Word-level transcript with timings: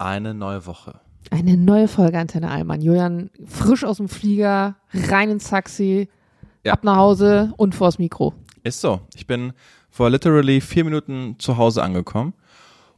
eine 0.00 0.34
neue 0.34 0.66
Woche. 0.66 1.00
Eine 1.30 1.56
neue 1.56 1.86
Folge 1.88 2.18
Antenne 2.18 2.50
Allmann. 2.50 2.80
Julian 2.80 3.30
frisch 3.46 3.84
aus 3.84 3.98
dem 3.98 4.08
Flieger, 4.08 4.76
rein 4.92 5.30
ins 5.30 5.48
Taxi, 5.50 6.08
Ja. 6.64 6.72
ab 6.72 6.84
nach 6.84 6.96
Hause 6.96 7.52
und 7.56 7.74
vors 7.74 7.98
Mikro. 7.98 8.34
Ist 8.64 8.80
so. 8.80 9.00
Ich 9.14 9.26
bin 9.26 9.52
vor 9.90 10.10
literally 10.10 10.60
vier 10.60 10.84
Minuten 10.84 11.36
zu 11.38 11.56
Hause 11.56 11.82
angekommen 11.82 12.34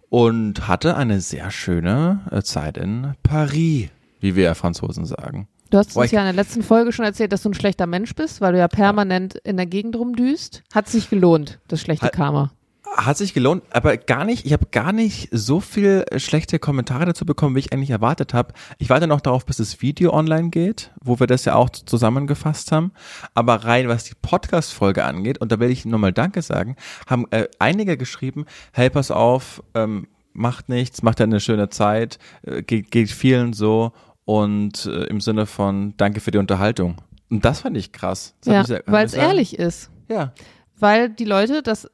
und 0.09 0.67
hatte 0.69 0.97
eine 0.97 1.21
sehr 1.21 1.51
schöne 1.51 2.21
äh, 2.31 2.43
Zeit 2.43 2.77
in 2.77 3.15
Paris, 3.23 3.89
wie 4.21 4.37
wir 4.37 4.45
ja 4.45 4.55
Franzosen 4.55 5.05
sagen. 5.05 5.49
Du 5.71 5.79
hast 5.79 5.97
uns 5.97 6.11
ja 6.11 6.21
in 6.21 6.27
der 6.27 6.35
letzten 6.35 6.63
Folge 6.63 6.93
schon 6.93 7.07
erzählt, 7.07 7.33
dass 7.33 7.43
du 7.43 7.49
ein 7.49 7.55
schlechter 7.55 7.87
Mensch 7.87 8.15
bist, 8.15 8.43
weil 8.43 8.53
du 8.53 8.59
ja 8.59 8.69
permanent 8.69 9.37
in 9.37 9.57
der 9.57 9.65
Gegend 9.65 9.97
rumdüst. 9.97 10.63
Hat 10.75 10.87
sich 10.89 11.09
gelohnt, 11.09 11.61
das 11.69 11.81
schlechte 11.81 12.09
Karma. 12.11 12.53
Hat 12.95 13.17
sich 13.17 13.33
gelohnt, 13.33 13.63
aber 13.71 13.97
gar 13.97 14.25
nicht, 14.25 14.45
ich 14.45 14.53
habe 14.53 14.67
gar 14.71 14.93
nicht 14.93 15.29
so 15.33 15.61
viel 15.61 16.05
äh, 16.11 16.21
schlechte 16.21 16.59
Kommentare 16.59 17.07
dazu 17.07 17.25
bekommen, 17.25 17.57
wie 17.57 17.61
ich 17.61 17.73
eigentlich 17.73 17.91
erwartet 17.91 18.35
habe. 18.35 18.53
Ich 18.79 18.91
warte 18.91 19.07
noch 19.07 19.23
darauf, 19.23 19.47
bis 19.47 19.57
das 19.57 19.81
Video 19.81 20.13
online 20.13 20.51
geht, 20.51 20.91
wo 21.03 21.19
wir 21.19 21.27
das 21.27 21.47
ja 21.47 21.55
auch 21.55 21.71
zusammengefasst 21.71 22.71
haben. 22.71 22.93
Aber 23.35 23.65
rein, 23.65 23.89
was 23.89 24.05
die 24.05 24.15
Podcast-Folge 24.21 25.05
angeht, 25.05 25.39
und 25.39 25.51
da 25.51 25.59
will 25.59 25.71
ich 25.71 25.87
nochmal 25.87 26.13
Danke 26.13 26.43
sagen, 26.43 26.77
haben 27.07 27.27
äh, 27.31 27.47
einige 27.59 27.97
geschrieben, 27.97 28.45
hey, 28.73 28.91
pass 28.91 29.11
auf, 29.11 29.63
ähm, 29.75 30.07
macht 30.35 30.69
nichts, 30.69 31.03
macht 31.03 31.21
eine 31.21 31.41
schöne 31.41 31.71
Zeit, 31.71 32.19
äh, 32.43 32.63
geht, 32.63 32.91
geht 32.91 33.11
vielen 33.11 33.55
so 33.55 33.93
und 34.27 34.85
äh, 34.87 35.05
im 35.05 35.21
Sinne 35.21 35.47
von 35.47 35.95
Danke 35.97 36.21
für 36.21 36.31
die 36.31 36.39
Unterhaltung. 36.39 36.97
Und 37.31 37.45
das 37.45 37.61
fand 37.61 37.77
ich 37.79 37.93
krass. 37.93 38.35
Das 38.45 38.69
Ja, 38.69 38.81
weil 38.85 39.07
es 39.07 39.15
ehrlich 39.15 39.59
ist. 39.59 39.91
Ja. 40.09 40.35
Weil 40.83 41.11
die 41.11 41.25
Leute, 41.25 41.63
das 41.63 41.89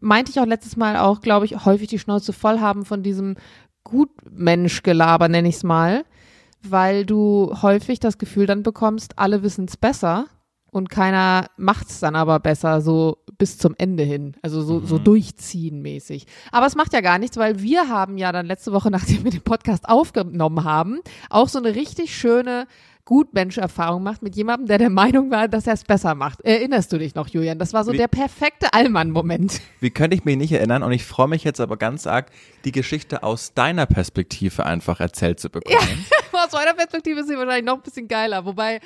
meinte 0.00 0.30
ich 0.30 0.38
auch 0.40 0.44
letztes 0.44 0.76
Mal 0.76 0.98
auch, 0.98 1.22
glaube 1.22 1.46
ich, 1.46 1.64
häufig 1.64 1.88
die 1.88 1.98
Schnauze 1.98 2.34
voll 2.34 2.60
haben 2.60 2.84
von 2.84 3.02
diesem 3.02 3.36
Gutmensch-Gelaber, 3.84 5.28
nenne 5.28 5.48
ich 5.48 5.54
es 5.56 5.64
mal, 5.64 6.04
weil 6.62 7.06
du 7.06 7.54
häufig 7.62 7.98
das 7.98 8.18
Gefühl 8.18 8.44
dann 8.44 8.62
bekommst, 8.62 9.18
alle 9.18 9.42
wissen 9.42 9.64
es 9.64 9.78
besser 9.78 10.26
und 10.70 10.90
keiner 10.90 11.46
macht 11.56 11.88
es 11.88 12.00
dann 12.00 12.14
aber 12.14 12.38
besser, 12.38 12.82
so 12.82 13.24
bis 13.38 13.56
zum 13.56 13.74
Ende 13.78 14.02
hin. 14.02 14.36
Also 14.42 14.60
so, 14.60 14.80
so 14.80 14.98
durchziehen 14.98 15.80
mäßig. 15.80 16.26
Aber 16.52 16.66
es 16.66 16.74
macht 16.74 16.92
ja 16.92 17.00
gar 17.00 17.18
nichts, 17.18 17.38
weil 17.38 17.62
wir 17.62 17.88
haben 17.88 18.18
ja 18.18 18.32
dann 18.32 18.44
letzte 18.44 18.72
Woche, 18.72 18.90
nachdem 18.90 19.24
wir 19.24 19.30
den 19.30 19.40
Podcast 19.40 19.88
aufgenommen 19.88 20.62
haben, 20.62 21.00
auch 21.30 21.48
so 21.48 21.58
eine 21.58 21.74
richtig 21.74 22.14
schöne 22.14 22.66
Gutmensch-Erfahrung 23.06 24.04
gemacht 24.04 24.22
mit 24.22 24.36
jemandem, 24.36 24.66
der 24.66 24.78
der 24.78 24.90
Meinung 24.90 25.30
war, 25.30 25.48
dass 25.48 25.66
er 25.66 25.72
es 25.74 25.84
besser 25.84 26.14
macht. 26.14 26.40
Erinnerst 26.42 26.92
du 26.92 26.98
dich 26.98 27.14
noch, 27.14 27.28
Julian? 27.28 27.58
Das 27.58 27.72
war 27.72 27.84
so 27.84 27.92
Wie- 27.92 27.96
der 27.96 28.08
perfekte 28.08 28.72
Allmann-Moment. 28.74 29.60
Wie 29.80 29.90
könnte 29.90 30.16
ich 30.16 30.24
mich 30.24 30.36
nicht 30.36 30.52
erinnern? 30.52 30.82
Und 30.82 30.92
ich 30.92 31.04
freue 31.06 31.28
mich 31.28 31.44
jetzt 31.44 31.60
aber 31.60 31.76
ganz 31.76 32.06
arg, 32.06 32.30
die 32.64 32.72
Geschichte 32.72 33.22
aus 33.22 33.54
deiner 33.54 33.86
Perspektive 33.86 34.66
einfach 34.66 35.00
erzählt 35.00 35.40
zu 35.40 35.48
bekommen. 35.48 36.04
Aus 36.36 36.52
meiner 36.52 36.74
Perspektive 36.74 37.20
ist 37.20 37.28
sie 37.28 37.34
wahrscheinlich 37.38 37.64
noch 37.64 37.76
ein 37.76 37.80
bisschen 37.82 38.06
geiler. 38.08 38.44
Wobei, 38.44 38.80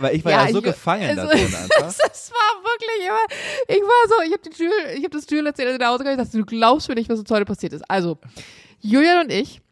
Weil 0.00 0.14
ich 0.16 0.22
war 0.22 0.32
ja, 0.32 0.44
Ja, 0.46 0.52
so 0.52 0.58
ich- 0.58 0.64
gefangen 0.64 1.08
also- 1.08 1.22
da 1.22 1.28
drin 1.28 1.46
einfach. 1.46 1.68
das 1.80 2.30
war 2.30 2.62
wirklich 2.62 3.06
immer, 3.06 3.68
ich 3.68 3.80
war 3.82 4.08
so, 4.08 4.22
ich 4.26 4.32
habe 4.32 4.42
die 4.42 4.50
Tür, 4.50 4.70
ich 4.94 4.98
habe 5.04 5.10
das 5.16 5.24
Tür 5.24 5.46
erzählt, 5.46 5.68
als 5.68 5.76
ich 5.76 5.80
nach 5.80 5.88
Hause 5.88 5.98
gegangen, 6.00 6.18
ich 6.20 6.26
dachte, 6.26 6.36
du 6.38 6.44
glaubst 6.44 6.88
mir 6.90 6.96
nicht, 6.96 7.08
was 7.08 7.18
uns 7.18 7.30
heute 7.30 7.46
passiert 7.46 7.72
ist. 7.72 7.90
Also, 7.90 8.18
Julian 8.80 9.24
und 9.24 9.32
ich, 9.32 9.62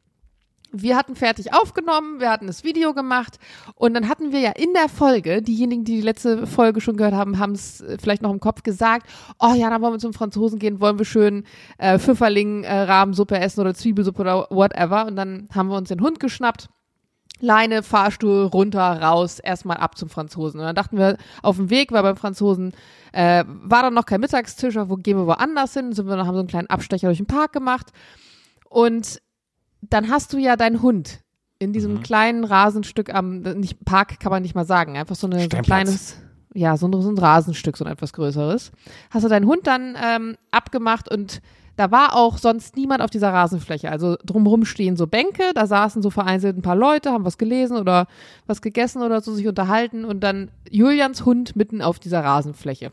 wir 0.72 0.96
hatten 0.96 1.16
fertig 1.16 1.54
aufgenommen, 1.54 2.20
wir 2.20 2.30
hatten 2.30 2.46
das 2.46 2.64
Video 2.64 2.94
gemacht 2.94 3.38
und 3.74 3.94
dann 3.94 4.08
hatten 4.08 4.32
wir 4.32 4.40
ja 4.40 4.50
in 4.50 4.72
der 4.74 4.88
Folge, 4.88 5.42
diejenigen, 5.42 5.84
die 5.84 5.96
die 5.96 6.02
letzte 6.02 6.46
Folge 6.46 6.80
schon 6.80 6.96
gehört 6.96 7.14
haben, 7.14 7.38
haben 7.38 7.52
es 7.52 7.80
äh, 7.80 7.96
vielleicht 8.00 8.22
noch 8.22 8.32
im 8.32 8.40
Kopf 8.40 8.62
gesagt, 8.62 9.08
oh 9.38 9.54
ja, 9.54 9.70
dann 9.70 9.80
wollen 9.82 9.94
wir 9.94 9.98
zum 9.98 10.12
Franzosen 10.12 10.58
gehen, 10.58 10.80
wollen 10.80 10.98
wir 10.98 11.06
schön 11.06 11.44
äh, 11.78 11.98
Pfifferling, 11.98 12.64
äh, 12.64 12.80
Rahmensuppe 12.82 13.38
essen 13.38 13.60
oder 13.60 13.74
Zwiebelsuppe 13.74 14.20
oder 14.20 14.46
whatever 14.50 15.06
und 15.06 15.16
dann 15.16 15.48
haben 15.54 15.68
wir 15.68 15.76
uns 15.76 15.88
den 15.88 16.00
Hund 16.00 16.20
geschnappt 16.20 16.68
Leine, 17.40 17.82
Fahrstuhl, 17.82 18.46
runter, 18.46 19.00
raus, 19.00 19.38
erstmal 19.38 19.76
ab 19.76 19.96
zum 19.96 20.08
Franzosen. 20.08 20.58
Und 20.58 20.66
dann 20.66 20.74
dachten 20.74 20.98
wir, 20.98 21.16
auf 21.42 21.56
dem 21.56 21.70
Weg, 21.70 21.92
weil 21.92 22.02
beim 22.02 22.16
Franzosen 22.16 22.72
äh, 23.12 23.44
war 23.46 23.82
dann 23.82 23.94
noch 23.94 24.06
kein 24.06 24.20
Mittagstisch, 24.20 24.74
wo 24.74 24.96
gehen 24.96 25.16
wir 25.16 25.26
woanders 25.26 25.74
hin, 25.74 25.92
sind 25.92 26.08
wir 26.08 26.16
haben 26.16 26.34
so 26.34 26.40
einen 26.40 26.48
kleinen 26.48 26.70
Abstecher 26.70 27.06
durch 27.06 27.18
den 27.18 27.26
Park 27.26 27.52
gemacht. 27.52 27.92
Und 28.68 29.20
dann 29.80 30.10
hast 30.10 30.32
du 30.32 30.38
ja 30.38 30.56
deinen 30.56 30.82
Hund 30.82 31.20
in 31.58 31.72
diesem 31.72 31.94
Mhm. 31.94 32.02
kleinen 32.02 32.44
Rasenstück 32.44 33.12
am, 33.12 33.40
nicht 33.40 33.84
Park 33.84 34.20
kann 34.20 34.30
man 34.30 34.42
nicht 34.42 34.54
mal 34.54 34.64
sagen, 34.66 34.96
einfach 34.96 35.16
so, 35.16 35.26
eine, 35.26 35.48
so 35.50 35.56
ein 35.56 35.62
kleines, 35.62 36.16
ja, 36.54 36.76
so 36.76 36.86
ein, 36.86 36.92
so 37.00 37.10
ein 37.10 37.18
Rasenstück, 37.18 37.76
so 37.76 37.84
ein 37.84 37.92
etwas 37.92 38.12
größeres. 38.12 38.70
Hast 39.10 39.24
du 39.24 39.28
deinen 39.28 39.46
Hund 39.46 39.66
dann 39.66 39.96
ähm, 40.02 40.36
abgemacht 40.50 41.10
und 41.10 41.40
da 41.76 41.92
war 41.92 42.16
auch 42.16 42.38
sonst 42.38 42.76
niemand 42.76 43.02
auf 43.02 43.10
dieser 43.10 43.32
Rasenfläche. 43.32 43.88
Also 43.90 44.16
drumherum 44.24 44.64
stehen 44.64 44.96
so 44.96 45.06
Bänke, 45.06 45.44
da 45.54 45.66
saßen 45.66 46.02
so 46.02 46.10
vereinzelt 46.10 46.56
ein 46.56 46.62
paar 46.62 46.74
Leute, 46.74 47.12
haben 47.12 47.24
was 47.24 47.38
gelesen 47.38 47.76
oder 47.76 48.06
was 48.46 48.62
gegessen 48.62 49.02
oder 49.02 49.20
so 49.20 49.32
sich 49.32 49.46
unterhalten 49.46 50.04
und 50.04 50.20
dann 50.20 50.50
Julians 50.70 51.24
Hund 51.24 51.54
mitten 51.54 51.80
auf 51.80 52.00
dieser 52.00 52.24
Rasenfläche. 52.24 52.90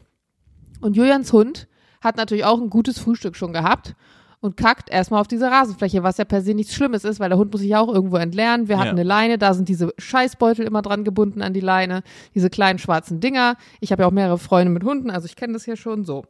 Und 0.82 0.96
Julians 0.96 1.34
Hund 1.34 1.68
hat 2.02 2.18
natürlich 2.18 2.46
auch 2.46 2.62
ein 2.62 2.70
gutes 2.70 3.00
Frühstück 3.00 3.36
schon 3.36 3.54
gehabt 3.54 3.96
und 4.42 4.58
kackt 4.58 4.90
erstmal 4.90 5.22
auf 5.22 5.28
diese 5.28 5.50
Rasenfläche, 5.50 6.04
was 6.04 6.18
ja 6.18 6.26
per 6.26 6.42
se 6.42 6.54
nichts 6.54 6.74
Schlimmes 6.74 7.04
ist, 7.04 7.20
weil 7.20 7.30
der 7.30 7.38
Hund 7.38 7.52
muss 7.52 7.62
sich 7.62 7.70
ja 7.70 7.80
auch 7.80 7.94
irgendwo 7.94 8.18
entleeren. 8.18 8.68
Wir 8.68 8.78
hatten 8.78 8.88
Ja. 8.88 8.92
eine 8.94 9.04
Leine, 9.04 9.38
da 9.38 9.54
sind 9.54 9.70
diese 9.70 9.94
Scheißbeutel 9.98 10.66
immer 10.66 10.82
dran 10.82 11.04
gebunden 11.04 11.42
an 11.42 11.54
die 11.54 11.60
Leine, 11.62 12.04
diese 12.36 12.50
kleinen 12.50 12.80
schwarzen 12.80 13.20
Dinger. 13.20 13.56
Ich 13.80 13.92
habe 13.92 14.04
ja 14.04 14.08
auch 14.08 14.12
mehrere 14.12 14.38
Freunde 14.38 14.72
mit 14.72 14.84
Hunden, 14.84 15.10
also 15.10 15.26
ich 15.26 15.36
kenne 15.36 15.54
das 15.54 15.66
hier 15.66 15.78
schon 15.78 16.04
so. 16.06 16.24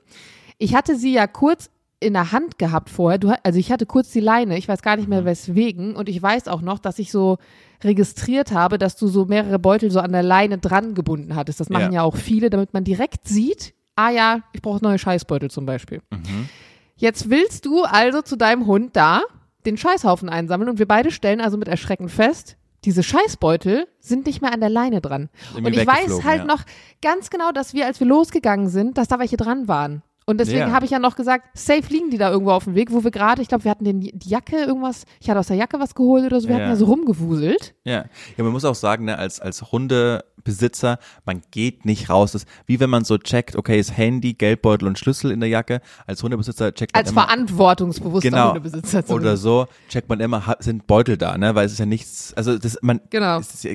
Ich 0.58 0.76
hatte 0.76 0.96
sie 0.96 1.14
ja 1.14 1.28
kurz 1.28 1.70
in 2.00 2.14
der 2.14 2.32
Hand 2.32 2.60
gehabt 2.60 2.90
vorher. 2.90 3.18
Du, 3.18 3.34
also 3.44 3.58
ich 3.58 3.72
hatte 3.72 3.86
kurz 3.86 4.12
die 4.12 4.20
Leine, 4.20 4.58
ich 4.58 4.68
weiß 4.68 4.82
gar 4.82 4.96
nicht 4.98 5.08
mehr 5.10 5.22
Mhm. 5.22 5.26
weswegen. 5.26 5.96
Und 5.96 6.08
ich 6.10 6.22
weiß 6.22 6.48
auch 6.50 6.62
noch, 6.62 6.78
dass 6.80 7.00
ich 7.00 7.12
so 7.12 7.38
registriert 7.84 8.52
habe, 8.52 8.78
dass 8.78 8.96
du 8.96 9.08
so 9.08 9.26
mehrere 9.26 9.60
Beutel 9.60 9.92
so 9.92 10.00
an 10.00 10.12
der 10.12 10.24
Leine 10.24 10.58
dran 10.58 10.94
gebunden 10.94 11.36
hattest. 11.36 11.60
Das 11.60 11.70
machen 11.70 11.86
Ja. 11.94 12.02
ja, 12.02 12.04
auch 12.04 12.16
viele, 12.16 12.50
damit 12.50 12.74
man 12.74 12.84
direkt 12.84 13.28
sieht, 13.28 13.74
ah 13.96 14.10
ja, 14.10 14.40
ich 14.54 14.62
brauche 14.62 14.84
neue 14.84 15.00
Scheißbeutel 15.00 15.50
zum 15.50 15.66
Beispiel. 15.66 16.02
Mhm. 16.12 16.50
Jetzt 16.98 17.30
willst 17.30 17.66
du 17.66 17.84
also 17.84 18.22
zu 18.22 18.36
deinem 18.36 18.68
Hund 18.68 18.96
da 18.96 19.22
den 19.66 19.78
Scheißhaufen 19.78 20.30
einsammeln 20.30 20.70
und 20.70 20.80
wir 20.80 20.88
beide 20.88 21.12
stellen 21.12 21.42
also 21.42 21.58
mit 21.58 21.68
Erschrecken 21.68 22.08
fest, 22.08 22.56
diese 22.86 23.04
Scheißbeutel 23.04 23.88
sind 24.00 24.28
nicht 24.28 24.42
mehr 24.42 24.54
an 24.54 24.60
der 24.60 24.70
Leine 24.70 25.02
dran. 25.02 25.30
Und 25.56 25.76
ich 25.76 25.86
weiß 25.86 26.24
halt 26.24 26.42
ja. 26.42 26.46
noch 26.46 26.64
ganz 27.02 27.32
genau, 27.32 27.52
dass 27.52 27.74
wir, 27.74 27.88
als 27.88 28.00
wir 28.00 28.08
losgegangen 28.08 28.70
sind, 28.70 28.98
dass 28.98 29.08
da 29.08 29.18
welche 29.18 29.38
dran 29.38 29.68
waren. 29.68 30.04
Und 30.28 30.40
deswegen 30.40 30.58
Ja. 30.60 30.72
habe 30.72 30.86
ich 30.86 30.92
ja 30.92 30.98
noch 30.98 31.16
gesagt, 31.16 31.46
safe 31.56 31.84
liegen 31.90 32.10
die 32.10 32.18
da 32.18 32.32
irgendwo 32.32 32.52
auf 32.52 32.64
dem 32.64 32.74
Weg, 32.74 32.92
wo 32.92 33.04
wir 33.04 33.12
gerade, 33.12 33.44
ich 33.44 33.48
glaube, 33.48 33.64
wir 33.64 33.70
hatten 33.70 33.84
den, 33.86 34.00
die 34.02 34.12
Jacke, 34.28 34.56
irgendwas, 34.58 35.06
ich 35.22 35.30
hatte 35.30 35.40
aus 35.40 35.48
der 35.48 35.56
Jacke 35.58 35.80
was 35.80 35.94
geholt 35.94 36.26
oder 36.26 36.42
so, 36.42 36.48
wir 36.48 36.56
Ja. 36.56 36.62
hatten 36.62 36.72
ja 36.72 36.76
so 36.78 36.86
rumgewuselt. 36.86 37.76
Ja. 37.84 38.06
ja, 38.36 38.44
man 38.44 38.52
muss 38.52 38.66
auch 38.66 38.74
sagen, 38.74 39.06
ne, 39.06 39.20
als, 39.20 39.40
als 39.40 39.72
Hundebesitzer, 39.72 40.98
man 41.26 41.42
geht 41.52 41.86
nicht 41.86 42.10
raus. 42.10 42.32
Das 42.32 42.44
ist 42.44 42.50
wie 42.66 42.80
wenn 42.80 42.90
man 42.90 43.04
so 43.04 43.18
checkt, 43.20 43.56
okay, 43.56 43.80
ist 43.80 43.96
Handy, 43.96 44.34
Geldbeutel 44.34 44.88
und 44.88 44.98
Schlüssel 44.98 45.30
in 45.32 45.40
der 45.42 45.50
Jacke. 45.50 45.82
Als 46.08 46.24
Hundebesitzer 46.24 46.74
checkt 46.74 46.94
man 46.96 47.02
Als 47.04 47.12
immer, 47.12 47.22
verantwortungsbewusster 47.24 48.30
genau, 48.30 48.48
Hundebesitzer 48.54 48.98
oder 49.00 49.06
zumindest. 49.08 49.44
so, 49.44 49.68
checkt 49.90 50.10
man 50.10 50.20
immer, 50.20 50.56
sind 50.60 50.88
Beutel 50.88 51.18
da, 51.18 51.38
ne, 51.38 51.54
weil 51.56 51.66
es 51.68 51.74
ist 51.74 51.80
ja 51.80 51.86
nichts, 51.86 52.34
also 52.36 52.58
das, 52.58 52.78
man, 52.82 53.00
Genau. 53.12 53.40
es 53.40 53.54
ist 53.54 53.64
ja 53.64 53.72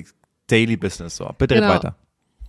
Daily 0.49 0.77
Business 0.77 1.17
so. 1.17 1.31
Bitte 1.39 1.55
Genau. 1.55 1.69
red 1.69 1.77
weiter. 1.85 1.97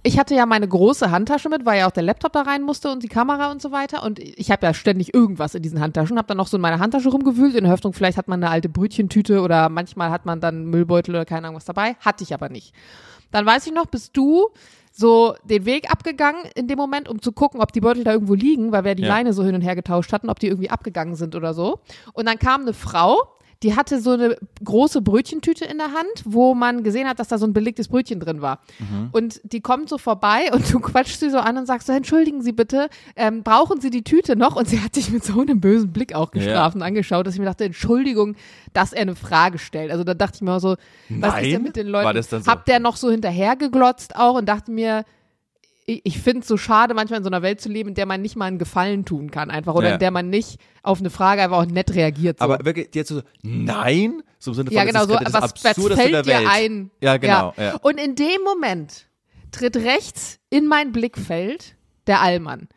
Ich 0.04 0.18
hatte 0.18 0.34
ja 0.34 0.48
meine 0.48 0.68
große 0.68 1.12
Handtasche 1.12 1.48
mit, 1.50 1.66
weil 1.66 1.80
ja 1.80 1.88
auch 1.88 1.92
der 1.92 2.02
Laptop 2.04 2.34
da 2.34 2.42
rein 2.42 2.64
musste 2.64 2.92
und 2.92 3.04
die 3.04 3.08
Kamera 3.08 3.52
und 3.52 3.62
so 3.62 3.72
weiter. 3.72 4.04
Und 4.04 4.18
ich 4.18 4.50
habe 4.50 4.66
ja 4.66 4.74
ständig 4.74 5.14
irgendwas 5.14 5.54
in 5.54 5.62
diesen 5.62 5.80
Handtaschen. 5.80 6.18
Habe 6.18 6.28
dann 6.28 6.38
noch 6.38 6.48
so 6.48 6.58
in 6.58 6.62
meiner 6.62 6.80
Handtasche 6.80 7.10
rumgewühlt, 7.10 7.56
in 7.56 7.66
der 7.66 7.72
Hoffnung, 7.74 7.94
vielleicht 7.94 8.18
hat 8.18 8.28
man 8.28 8.44
eine 8.44 8.52
alte 8.52 8.68
Brötchentüte 8.68 9.42
oder 9.42 9.70
manchmal 9.70 10.10
hat 10.10 10.26
man 10.26 10.42
dann 10.42 10.66
Müllbeutel 10.66 11.14
oder 11.14 11.26
keine 11.26 11.48
Ahnung 11.48 11.58
was 11.58 11.66
dabei. 11.66 11.96
Hatte 12.00 12.24
ich 12.24 12.34
aber 12.34 12.50
nicht. 12.50 12.74
Dann 13.32 13.46
weiß 13.46 13.68
ich 13.68 13.74
noch, 13.74 13.86
bist 13.86 14.18
du 14.18 14.50
so 14.92 15.36
den 15.46 15.66
Weg 15.66 15.90
abgegangen 15.92 16.42
in 16.56 16.68
dem 16.68 16.78
Moment, 16.78 17.08
um 17.08 17.22
zu 17.22 17.32
gucken, 17.32 17.62
ob 17.62 17.72
die 17.72 17.80
Beutel 17.80 18.04
da 18.04 18.12
irgendwo 18.12 18.34
liegen, 18.34 18.72
weil 18.72 18.84
wir 18.84 18.96
die 18.96 19.04
Ja. 19.04 19.10
Leine 19.10 19.34
so 19.34 19.44
hin 19.44 19.56
und 19.56 19.62
her 19.62 19.76
getauscht 19.76 20.12
hatten, 20.14 20.30
ob 20.30 20.40
die 20.40 20.48
irgendwie 20.48 20.70
abgegangen 20.70 21.16
sind 21.16 21.36
oder 21.36 21.54
so. 21.54 21.80
Und 22.14 22.28
dann 22.28 22.40
kam 22.40 22.62
eine 22.62 22.74
Frau, 22.74 23.20
die 23.64 23.76
hatte 23.76 24.02
so 24.02 24.12
eine 24.12 24.38
große 24.64 25.02
Brötchentüte 25.02 25.66
in 25.66 25.78
der 25.78 25.88
Hand, 25.88 26.24
wo 26.26 26.56
man 26.56 26.84
gesehen 26.84 27.08
hat, 27.08 27.20
dass 27.20 27.28
da 27.28 27.38
so 27.38 27.46
ein 27.46 27.54
belegtes 27.54 27.88
Brötchen 27.90 28.20
drin 28.20 28.42
war. 28.42 28.60
Und 29.12 29.40
die 29.44 29.62
kommt 29.62 29.88
so 29.90 29.98
vorbei 29.98 30.50
und 30.52 30.62
du 30.74 30.80
quatschst 30.80 31.20
sie 31.20 31.30
so 31.30 31.38
an 31.38 31.58
und 31.58 31.66
sagst 31.68 31.88
so, 31.88 31.94
entschuldigen 31.94 32.42
Sie 32.42 32.54
bitte, 32.54 32.90
ähm, 33.16 33.44
brauchen 33.44 33.80
Sie 33.80 33.92
die 33.92 34.04
Tüte 34.04 34.36
noch? 34.36 34.56
Und 34.56 34.68
sie 34.68 34.80
hat 34.80 34.96
dich 34.96 35.12
mit 35.12 35.24
so 35.24 35.42
einem 35.42 35.60
bösen 35.60 35.92
Blick 35.92 36.16
auch 36.16 36.32
gestraft 36.32 36.76
und 36.76 36.82
angeschaut, 36.82 37.28
dass 37.28 37.36
ich 37.36 37.40
mir 37.40 37.46
dachte, 37.46 37.66
Entschuldigung, 37.66 38.36
dass 38.74 38.94
er 38.94 39.04
eine 39.04 39.16
Frage 39.16 39.60
stellt. 39.60 39.92
Also 39.92 40.04
da 40.04 40.14
dachte 40.14 40.38
ich 40.38 40.42
mir 40.42 40.60
so, 40.60 40.76
was 41.10 41.42
ist 41.42 41.52
denn 41.52 41.64
mit 41.64 41.76
den 41.76 41.92
War 41.92 42.04
Leuten? 42.04 42.16
das 42.16 42.30
dann 42.30 42.44
so? 42.44 42.52
Hab 42.52 42.66
der 42.66 42.80
noch 42.80 42.96
so 42.96 43.12
hinterher 43.12 43.56
geglotzt 43.56 44.16
auch 44.16 44.36
und 44.36 44.50
dachte 44.50 44.72
mir, 44.72 45.06
ich, 45.92 46.02
ich 46.04 46.20
finde 46.20 46.42
es 46.42 46.48
so 46.48 46.58
schade, 46.58 46.94
manchmal 46.94 47.18
in 47.20 47.24
so 47.24 47.30
einer 47.30 47.42
Welt 47.42 47.62
zu 47.62 47.70
leben, 47.70 47.90
in 47.90 47.96
der 47.96 48.06
man 48.06 48.22
nicht 48.22 48.36
mal 48.36 48.46
einen 48.46 48.60
Gefallen 48.60 49.06
tun 49.06 49.32
kann, 49.32 49.50
einfach, 49.52 49.76
oder 49.76 49.90
Ja. 49.90 49.94
in 49.96 50.00
der 50.00 50.12
man 50.12 50.30
nicht 50.30 50.60
auf 50.84 51.00
eine 51.00 51.10
Frage 51.10 51.42
einfach 51.44 51.58
auch 51.58 51.66
nett 51.66 51.94
reagiert. 51.94 52.40
So. 52.40 52.46
Aber 52.46 52.64
wirklich, 52.66 52.90
hat 52.96 53.08
so, 53.08 53.22
nein, 53.42 54.24
so 54.40 54.52
im 54.52 54.56
Sinne 54.56 54.70
von, 54.70 54.76
ja, 54.78 54.84
das 54.86 54.92
genau, 54.92 55.04
ist 55.04 55.10
so, 55.10 55.32
das 55.32 55.34
was, 55.34 55.64
was 55.64 55.96
fällt 55.96 56.26
dir 56.26 56.50
ein? 56.50 56.92
Ja, 57.02 57.18
genau, 57.18 57.54
ja. 57.58 57.76
Und 57.82 58.00
in 58.00 58.16
dem 58.16 58.42
Moment 58.44 59.08
tritt 59.52 59.76
rechts 59.76 60.40
in 60.50 60.68
mein 60.68 60.92
Blickfeld 60.92 61.76
der 62.08 62.22
Allmann. 62.22 62.68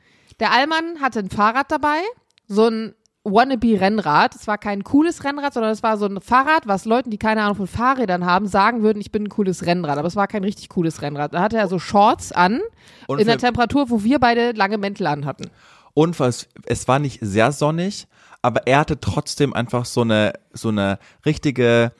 Der 0.40 0.52
Allmann 0.52 1.00
hatte 1.00 1.20
ein 1.20 1.30
Fahrrad 1.30 1.70
dabei, 1.70 2.00
so 2.48 2.66
ein 2.68 2.94
Wannabe-Rennrad. 3.24 4.34
Es 4.34 4.46
war 4.46 4.58
kein 4.58 4.84
cooles 4.84 5.24
Rennrad, 5.24 5.54
sondern 5.54 5.72
es 5.72 5.82
war 5.82 5.96
so 5.96 6.06
ein 6.06 6.20
Fahrrad, 6.20 6.66
was 6.66 6.84
Leuten, 6.84 7.10
die 7.10 7.18
keine 7.18 7.42
Ahnung 7.42 7.56
von 7.56 7.66
Fahrrädern 7.66 8.24
haben, 8.24 8.46
sagen 8.46 8.82
würden, 8.82 9.00
ich 9.00 9.10
bin 9.10 9.24
ein 9.24 9.28
cooles 9.28 9.66
Rennrad. 9.66 9.98
Aber 9.98 10.08
es 10.08 10.16
war 10.16 10.26
kein 10.28 10.44
richtig 10.44 10.68
cooles 10.68 11.02
Rennrad. 11.02 11.34
Da 11.34 11.40
hatte 11.40 11.56
er 11.56 11.68
so 11.68 11.78
Shorts 11.78 12.32
an, 12.32 12.60
Und 13.06 13.20
in 13.20 13.26
der 13.26 13.38
Temperatur, 13.38 13.90
wo 13.90 14.02
wir 14.04 14.18
beide 14.18 14.52
lange 14.52 14.78
Mäntel 14.78 15.06
an 15.06 15.24
hatten. 15.26 15.50
Und 15.94 16.18
was, 16.20 16.48
es 16.66 16.86
war 16.88 16.98
nicht 16.98 17.18
sehr 17.22 17.52
sonnig, 17.52 18.06
aber 18.42 18.66
er 18.66 18.80
hatte 18.80 18.98
trotzdem 19.00 19.52
einfach 19.54 19.84
so 19.84 20.00
eine, 20.02 20.32
so 20.52 20.68
eine 20.70 20.98
richtige, 21.24 21.92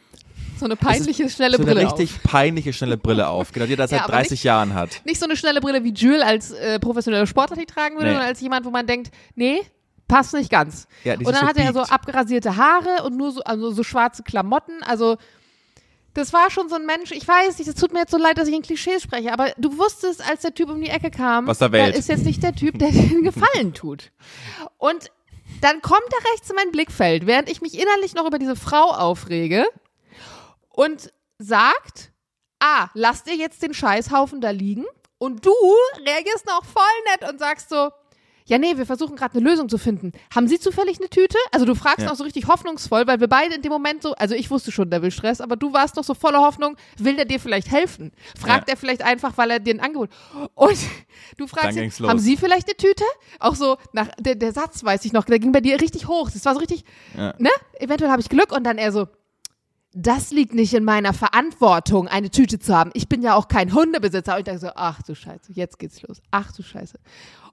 So 0.59 0.65
eine 0.67 0.77
peinliche, 0.77 1.31
schnelle 1.31 1.57
so 1.57 1.63
eine 1.63 1.73
Brille 1.75 1.87
richtig 1.87 2.13
auf. 2.17 2.23
peinliche, 2.25 2.73
schnelle 2.73 2.97
Brille 2.97 3.29
auf. 3.29 3.53
Genau, 3.53 3.67
die 3.67 3.75
er 3.75 3.77
das 3.77 3.91
Ja, 3.93 3.99
seit 3.99 4.05
aber 4.09 4.13
30 4.15 4.43
Jahren 4.45 4.75
hat. 4.75 5.01
Nicht 5.05 5.21
so 5.21 5.27
eine 5.27 5.37
schnelle 5.37 5.61
Brille 5.61 5.85
wie 5.85 5.93
Jules 5.93 6.23
als 6.23 6.51
äh, 6.51 6.79
professioneller 6.81 7.27
Sportler 7.27 7.57
die 7.57 7.67
tragen 7.67 7.95
würde, 7.95 8.07
Nee. 8.09 8.13
sondern 8.15 8.29
als 8.29 8.41
jemand, 8.41 8.67
wo 8.67 8.71
man 8.71 8.87
denkt, 8.87 9.11
nee, 9.37 9.61
passt 10.09 10.35
nicht 10.35 10.51
ganz. 10.51 10.87
Ja, 11.05 11.15
und 11.15 11.27
dann 11.27 11.35
so 11.35 11.43
hatte 11.43 11.61
er 11.61 11.73
so 11.73 11.81
abgerasierte 11.81 12.57
Haare 12.57 13.05
und 13.05 13.17
nur 13.17 13.33
so, 13.33 13.43
also 13.43 13.71
so 13.71 13.83
schwarze 13.83 14.23
Klamotten. 14.23 14.83
Also 14.83 15.17
das 16.15 16.33
war 16.33 16.51
schon 16.51 16.69
so 16.69 16.77
ein 16.77 16.87
Mensch, 16.87 17.11
ich 17.11 17.27
weiß 17.27 17.59
nicht, 17.59 17.69
es 17.69 17.75
tut 17.75 17.93
mir 17.93 18.01
jetzt 18.01 18.13
so 18.13 18.19
leid, 18.19 18.39
dass 18.39 18.49
ich 18.49 18.55
in 18.55 18.63
Klischees 18.63 19.03
spreche, 19.03 19.33
aber 19.33 19.53
du 19.59 19.77
wusstest, 19.77 20.27
als 20.29 20.43
der 20.43 20.55
Typ 20.55 20.71
um 20.71 20.81
die 20.81 20.89
Ecke 20.89 21.11
kam, 21.11 21.49
Was 21.49 21.59
der 21.59 21.73
Welt. 21.73 21.95
da 21.95 21.99
ist 21.99 22.09
jetzt 22.09 22.25
nicht 22.25 22.43
der 22.43 22.55
Typ, 22.55 22.79
der 22.79 22.91
dir 22.93 23.01
einen 23.03 23.25
Gefallen 23.25 23.75
tut. 23.75 24.13
Und 24.79 25.11
dann 25.61 25.83
kommt 25.83 26.07
er 26.13 26.33
rechts 26.33 26.49
in 26.51 26.57
mein 26.57 26.71
Blickfeld, 26.71 27.27
während 27.27 27.51
ich 27.51 27.61
mich 27.61 27.79
innerlich 27.79 28.15
noch 28.15 28.27
über 28.27 28.39
diese 28.39 28.57
Frau 28.57 28.91
aufrege 28.93 29.65
und 30.69 31.13
sagt, 31.39 32.13
ah, 32.61 32.89
lass 32.95 33.25
dir 33.25 33.35
jetzt 33.35 33.63
den 33.63 33.75
Scheißhaufen 33.75 34.41
da 34.41 34.51
liegen 34.51 34.85
und 35.19 35.45
du 35.45 35.53
reagierst 36.07 36.47
noch 36.47 36.65
voll 36.65 36.83
nett 37.13 37.29
und 37.29 37.39
sagst 37.39 37.71
so, 37.71 37.91
ja, 38.47 38.59
nee, 38.59 38.77
wir 38.77 38.85
versuchen 38.85 39.17
gerade 39.17 39.39
eine 39.39 39.49
Lösung 39.49 39.69
zu 39.71 39.79
finden. 39.79 40.13
Haben 40.35 40.49
Sie 40.49 40.59
zufällig 40.59 40.99
eine 40.99 41.09
Tüte? 41.09 41.39
Also 41.51 41.65
du 41.65 41.75
fragst 41.75 42.01
Ja. 42.05 42.13
auch 42.13 42.17
so 42.17 42.25
richtig 42.25 42.47
hoffnungsvoll, 42.47 43.07
weil 43.07 43.19
wir 43.21 43.27
beide 43.29 43.55
in 43.55 43.63
dem 43.63 43.73
Moment 43.73 44.03
so, 44.03 44.15
also 44.17 44.35
ich 44.35 44.51
wusste 44.51 44.71
schon, 44.71 44.91
der 44.91 45.01
will 45.01 45.11
Stress, 45.11 45.41
aber 45.41 45.57
du 45.57 45.73
warst 45.73 45.97
doch 45.97 46.05
so 46.05 46.13
voller 46.13 46.41
Hoffnung, 46.41 46.77
will 46.99 47.17
der 47.17 47.25
dir 47.25 47.41
vielleicht 47.41 47.71
helfen? 47.71 48.13
Fragt 48.39 48.69
Ja. 48.69 48.75
er 48.75 48.77
vielleicht 48.77 49.03
einfach, 49.03 49.39
weil 49.39 49.51
er 49.51 49.61
dir 49.61 49.75
ein 49.75 49.81
Angebot. 49.81 50.11
Und 50.55 50.77
du 51.39 51.47
fragst 51.47 51.79
ihn, 51.79 51.85
los. 51.99 52.09
haben 52.11 52.19
Sie 52.19 52.37
vielleicht 52.37 52.69
eine 52.69 52.77
Tüte? 52.77 53.05
Auch 53.41 53.55
so, 53.55 53.79
nach, 53.93 54.09
der, 54.19 54.35
der 54.35 54.53
Satz 54.53 54.85
weiß 54.85 55.05
ich 55.07 55.13
noch, 55.15 55.25
der 55.25 55.39
ging 55.39 55.53
bei 55.53 55.61
dir 55.63 55.81
richtig 55.81 56.07
hoch. 56.07 56.31
Das 56.31 56.45
war 56.45 56.53
so 56.53 56.61
richtig, 56.61 56.85
Ja. 57.17 57.35
ne? 57.39 57.51
Eventuell 57.79 58.11
habe 58.11 58.21
ich 58.21 58.29
Glück 58.29 58.53
und 58.53 58.65
dann 58.65 58.77
er 58.77 58.93
so, 58.93 59.09
das 59.97 60.33
liegt 60.33 60.55
nicht 60.55 60.75
in 60.75 60.85
meiner 60.85 61.13
Verantwortung, 61.15 62.09
eine 62.09 62.29
Tüte 62.29 62.59
zu 62.59 62.77
haben. 62.77 62.91
Ich 62.95 63.09
bin 63.09 63.23
ja 63.23 63.35
auch 63.37 63.47
kein 63.49 63.73
Hundebesitzer. 63.73 64.33
Und 64.35 64.41
ich 64.41 64.45
dachte 64.45 64.59
so, 64.59 64.71
ach 64.75 65.01
du 65.03 65.15
Scheiße, 65.15 65.53
jetzt 65.53 65.79
geht's 65.79 66.03
los. 66.03 66.21
Ach 66.33 66.51
du 66.53 66.63
Scheiße. 66.65 66.99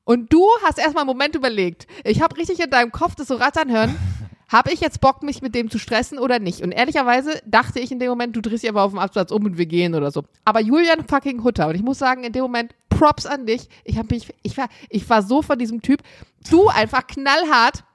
Und 0.04 0.34
du 0.34 0.46
hast 0.64 0.78
erstmal 0.78 1.04
einen 1.04 1.08
Moment 1.10 1.36
überlegt. 1.36 1.88
Ich 2.04 2.22
habe 2.22 2.38
richtig 2.38 2.60
in 2.60 2.70
deinem 2.70 2.92
Kopf 2.92 3.16
das 3.16 3.28
so 3.28 3.36
rattern 3.36 3.72
hören. 3.72 3.96
Habe 4.52 4.74
ich 4.74 4.82
jetzt 4.82 5.00
Bock, 5.00 5.24
mich 5.24 5.42
mit 5.42 5.56
dem 5.56 5.72
zu 5.72 5.80
stressen 5.80 6.20
oder 6.20 6.38
nicht? 6.38 6.60
Und 6.60 6.74
ehrlicherweise 6.74 7.42
dachte 7.46 7.80
ich 7.80 7.90
in 7.90 8.00
dem 8.00 8.10
Moment, 8.10 8.36
du 8.36 8.42
drehst 8.42 8.64
dich 8.64 8.70
aber 8.70 8.84
auf 8.84 8.92
dem 8.92 9.00
Absatz 9.00 9.32
um 9.32 9.46
und 9.46 9.58
wir 9.58 9.66
gehen 9.66 9.96
oder 9.96 10.12
so. 10.12 10.26
Aber 10.44 10.60
Julian 10.60 11.08
fucking 11.08 11.46
Hutter. 11.46 11.70
Und 11.70 11.76
ich 11.76 11.84
muss 11.84 12.00
sagen, 12.00 12.26
in 12.26 12.34
dem 12.34 12.42
Moment, 12.42 12.76
Props 12.90 13.26
an 13.26 13.46
dich. 13.46 13.70
Ich, 13.86 13.98
hab 13.98 14.12
mich, 14.12 14.28
ich, 14.44 14.58
war, 14.58 14.68
ich 14.90 15.10
war 15.10 15.24
so 15.24 15.42
von 15.42 15.58
diesem 15.58 15.82
Typ. 15.82 16.02
Du 16.50 16.68
einfach 16.68 17.08
knallhart. 17.08 17.86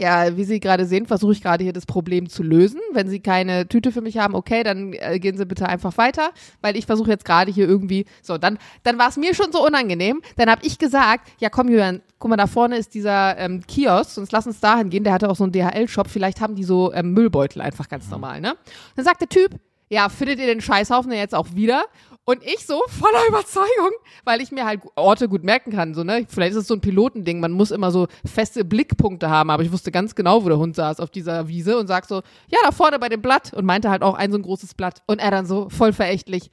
Ja, 0.00 0.36
wie 0.36 0.44
Sie 0.44 0.60
gerade 0.60 0.86
sehen, 0.86 1.06
versuche 1.06 1.32
ich 1.32 1.42
gerade 1.42 1.64
hier 1.64 1.72
das 1.72 1.84
Problem 1.84 2.28
zu 2.28 2.44
lösen. 2.44 2.80
Wenn 2.92 3.08
Sie 3.08 3.18
keine 3.18 3.66
Tüte 3.66 3.90
für 3.90 4.00
mich 4.00 4.16
haben, 4.18 4.36
okay, 4.36 4.62
dann 4.62 4.92
äh, 4.92 5.18
gehen 5.18 5.36
Sie 5.36 5.44
bitte 5.44 5.68
einfach 5.68 5.96
weiter, 5.98 6.30
weil 6.60 6.76
ich 6.76 6.86
versuche 6.86 7.10
jetzt 7.10 7.24
gerade 7.24 7.50
hier 7.50 7.68
irgendwie. 7.68 8.04
So, 8.22 8.38
dann, 8.38 8.58
dann 8.84 8.96
war 8.98 9.08
es 9.08 9.16
mir 9.16 9.34
schon 9.34 9.50
so 9.50 9.66
unangenehm. 9.66 10.22
Dann 10.36 10.48
habe 10.48 10.64
ich 10.64 10.78
gesagt, 10.78 11.28
ja 11.40 11.50
komm 11.50 11.68
Julian, 11.68 12.00
guck 12.20 12.30
mal, 12.30 12.36
da 12.36 12.46
vorne 12.46 12.76
ist 12.76 12.94
dieser 12.94 13.36
ähm, 13.38 13.66
Kiosk, 13.66 14.12
sonst 14.12 14.30
lass 14.30 14.46
uns 14.46 14.60
dahin 14.60 14.88
gehen. 14.88 15.02
Der 15.02 15.12
hatte 15.12 15.28
auch 15.28 15.36
so 15.36 15.42
einen 15.42 15.52
DHL-Shop. 15.52 16.08
Vielleicht 16.08 16.40
haben 16.40 16.54
die 16.54 16.64
so 16.64 16.92
ähm, 16.92 17.12
Müllbeutel 17.12 17.60
einfach 17.60 17.88
ganz 17.88 18.08
normal, 18.08 18.40
ne? 18.40 18.56
Dann 18.94 19.04
sagt 19.04 19.20
der 19.20 19.28
Typ, 19.28 19.58
ja, 19.88 20.08
findet 20.08 20.38
ihr 20.38 20.46
den 20.46 20.60
Scheißhaufen 20.60 21.10
denn 21.10 21.18
jetzt 21.18 21.34
auch 21.34 21.48
wieder? 21.54 21.84
Und 22.28 22.44
ich 22.44 22.66
so 22.66 22.82
voller 22.88 23.26
Überzeugung, 23.26 23.90
weil 24.24 24.42
ich 24.42 24.52
mir 24.52 24.66
halt 24.66 24.82
Orte 24.96 25.30
gut 25.30 25.44
merken 25.44 25.72
kann, 25.72 25.94
so, 25.94 26.04
ne? 26.04 26.26
Vielleicht 26.28 26.50
ist 26.50 26.58
es 26.58 26.66
so 26.66 26.74
ein 26.74 26.82
Pilotending, 26.82 27.40
man 27.40 27.52
muss 27.52 27.70
immer 27.70 27.90
so 27.90 28.06
feste 28.22 28.66
Blickpunkte 28.66 29.30
haben, 29.30 29.48
aber 29.48 29.62
ich 29.62 29.72
wusste 29.72 29.90
ganz 29.90 30.14
genau, 30.14 30.44
wo 30.44 30.48
der 30.50 30.58
Hund 30.58 30.76
saß 30.76 31.00
auf 31.00 31.08
dieser 31.08 31.48
Wiese 31.48 31.78
und 31.78 31.86
sag 31.86 32.04
so, 32.04 32.16
ja, 32.48 32.58
da 32.64 32.70
vorne 32.70 32.98
bei 32.98 33.08
dem 33.08 33.22
Blatt 33.22 33.54
und 33.54 33.64
meinte 33.64 33.88
halt 33.88 34.02
auch 34.02 34.12
ein 34.12 34.30
so 34.30 34.36
ein 34.36 34.42
großes 34.42 34.74
Blatt. 34.74 35.00
Und 35.06 35.20
er 35.20 35.30
dann 35.30 35.46
so 35.46 35.70
voll 35.70 35.94
verächtlich, 35.94 36.50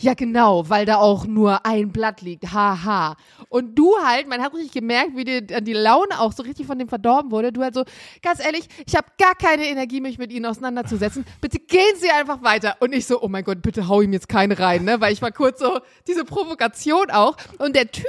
ja, 0.00 0.14
genau, 0.14 0.68
weil 0.68 0.86
da 0.86 0.96
auch 0.96 1.26
nur 1.26 1.64
ein 1.66 1.90
Blatt 1.90 2.22
liegt. 2.22 2.52
Haha. 2.52 3.16
Und 3.48 3.78
du 3.78 3.94
halt, 4.04 4.28
man 4.28 4.42
hat 4.42 4.54
richtig 4.54 4.72
gemerkt, 4.72 5.16
wie 5.16 5.24
dir 5.24 5.42
dann 5.42 5.64
die 5.64 5.72
Laune 5.72 6.20
auch 6.20 6.32
so 6.32 6.42
richtig 6.42 6.66
von 6.66 6.78
dem 6.78 6.88
verdorben 6.88 7.30
wurde. 7.30 7.52
Du 7.52 7.62
halt 7.62 7.74
so, 7.74 7.84
ganz 8.22 8.44
ehrlich, 8.44 8.68
ich 8.86 8.96
habe 8.96 9.06
gar 9.18 9.34
keine 9.34 9.66
Energie, 9.66 10.00
mich 10.00 10.18
mit 10.18 10.32
ihnen 10.32 10.46
auseinanderzusetzen. 10.46 11.24
Bitte 11.40 11.58
gehen 11.58 11.94
Sie 11.96 12.10
einfach 12.10 12.42
weiter. 12.42 12.76
Und 12.80 12.92
ich 12.92 13.06
so, 13.06 13.22
oh 13.22 13.28
mein 13.28 13.44
Gott, 13.44 13.62
bitte 13.62 13.88
hau 13.88 14.00
ihm 14.00 14.12
jetzt 14.12 14.28
keine 14.28 14.58
rein, 14.58 14.84
ne? 14.84 15.00
Weil 15.00 15.12
ich 15.12 15.22
war 15.22 15.32
kurz 15.32 15.60
so, 15.60 15.80
diese 16.06 16.24
Provokation 16.24 17.10
auch. 17.10 17.36
Und 17.58 17.76
der 17.76 17.90
Typ, 17.90 18.04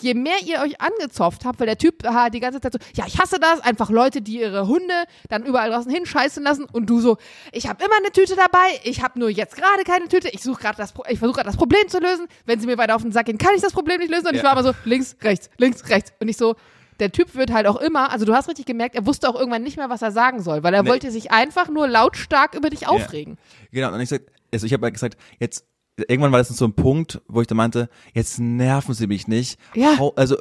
je 0.00 0.14
mehr 0.14 0.36
ihr 0.44 0.60
euch 0.60 0.80
angezopft 0.80 1.44
habt, 1.44 1.60
weil 1.60 1.66
der 1.66 1.78
Typ 1.78 2.04
ha, 2.04 2.30
die 2.30 2.40
ganze 2.40 2.60
Zeit 2.60 2.72
so, 2.72 2.78
ja, 2.94 3.04
ich 3.06 3.18
hasse 3.18 3.38
das, 3.40 3.60
einfach 3.60 3.90
Leute, 3.90 4.22
die 4.22 4.40
ihre 4.40 4.66
Hunde 4.66 5.04
dann 5.28 5.44
überall 5.44 5.70
draußen 5.70 5.92
hinscheißen 5.92 6.42
lassen. 6.42 6.64
Und 6.64 6.86
du 6.90 7.00
so, 7.00 7.16
ich 7.52 7.68
habe 7.68 7.84
immer 7.84 7.96
eine 7.96 8.12
Tüte 8.12 8.36
dabei, 8.36 8.80
ich 8.84 9.02
habe 9.02 9.18
nur 9.18 9.30
jetzt 9.30 9.56
gerade 9.56 9.84
keine 9.84 10.08
Tüte, 10.08 10.28
ich 10.28 10.42
suche 10.42 10.62
gerade 10.62 10.76
das, 10.76 10.94
ich 11.08 11.20
versuche 11.28 11.36
gerade 11.36 11.48
das 11.48 11.56
Problem 11.56 11.88
zu 11.88 11.98
lösen. 11.98 12.26
Wenn 12.46 12.60
sie 12.60 12.66
mir 12.66 12.78
weiter 12.78 12.96
auf 12.96 13.02
den 13.02 13.12
Sack 13.12 13.26
gehen, 13.26 13.38
kann 13.38 13.52
ich 13.54 13.62
das 13.62 13.72
Problem 13.72 13.98
nicht 13.98 14.10
lösen. 14.10 14.26
Und 14.28 14.34
ich 14.34 14.42
Ja. 14.42 14.44
war 14.44 14.52
immer 14.52 14.62
so, 14.62 14.72
links, 14.84 15.16
rechts, 15.22 15.50
links, 15.58 15.88
rechts. 15.88 16.12
Und 16.20 16.28
ich 16.28 16.36
so, 16.36 16.54
der 17.00 17.12
Typ 17.12 17.34
wird 17.36 17.52
halt 17.52 17.66
auch 17.66 17.76
immer, 17.80 18.10
also 18.10 18.24
du 18.24 18.34
hast 18.34 18.48
richtig 18.48 18.66
gemerkt, 18.66 18.94
er 18.96 19.06
wusste 19.06 19.28
auch 19.28 19.36
irgendwann 19.38 19.62
nicht 19.62 19.76
mehr, 19.76 19.88
was 19.90 20.02
er 20.02 20.10
sagen 20.10 20.42
soll, 20.42 20.62
weil 20.62 20.74
er 20.74 20.82
Nee. 20.82 20.88
wollte 20.88 21.10
sich 21.10 21.30
einfach 21.30 21.68
nur 21.68 21.86
lautstark 21.86 22.54
über 22.54 22.70
dich 22.70 22.88
aufregen. 22.88 23.36
Genau, 23.70 23.92
und 23.92 24.00
ich 24.00 24.08
sag, 24.08 24.22
also 24.52 24.66
ich 24.66 24.72
habe 24.72 24.84
halt 24.86 24.94
gesagt, 24.94 25.16
jetzt 25.38 25.64
irgendwann 26.08 26.30
war 26.32 26.38
das 26.38 26.48
so 26.48 26.64
ein 26.64 26.74
Punkt, 26.74 27.20
wo 27.28 27.40
ich 27.40 27.46
dann 27.48 27.56
meinte, 27.56 27.88
jetzt 28.14 28.38
nerven 28.38 28.94
Sie 28.94 29.06
mich 29.08 29.26
nicht. 29.28 29.58
Ja. 29.74 29.96
Also 30.16 30.38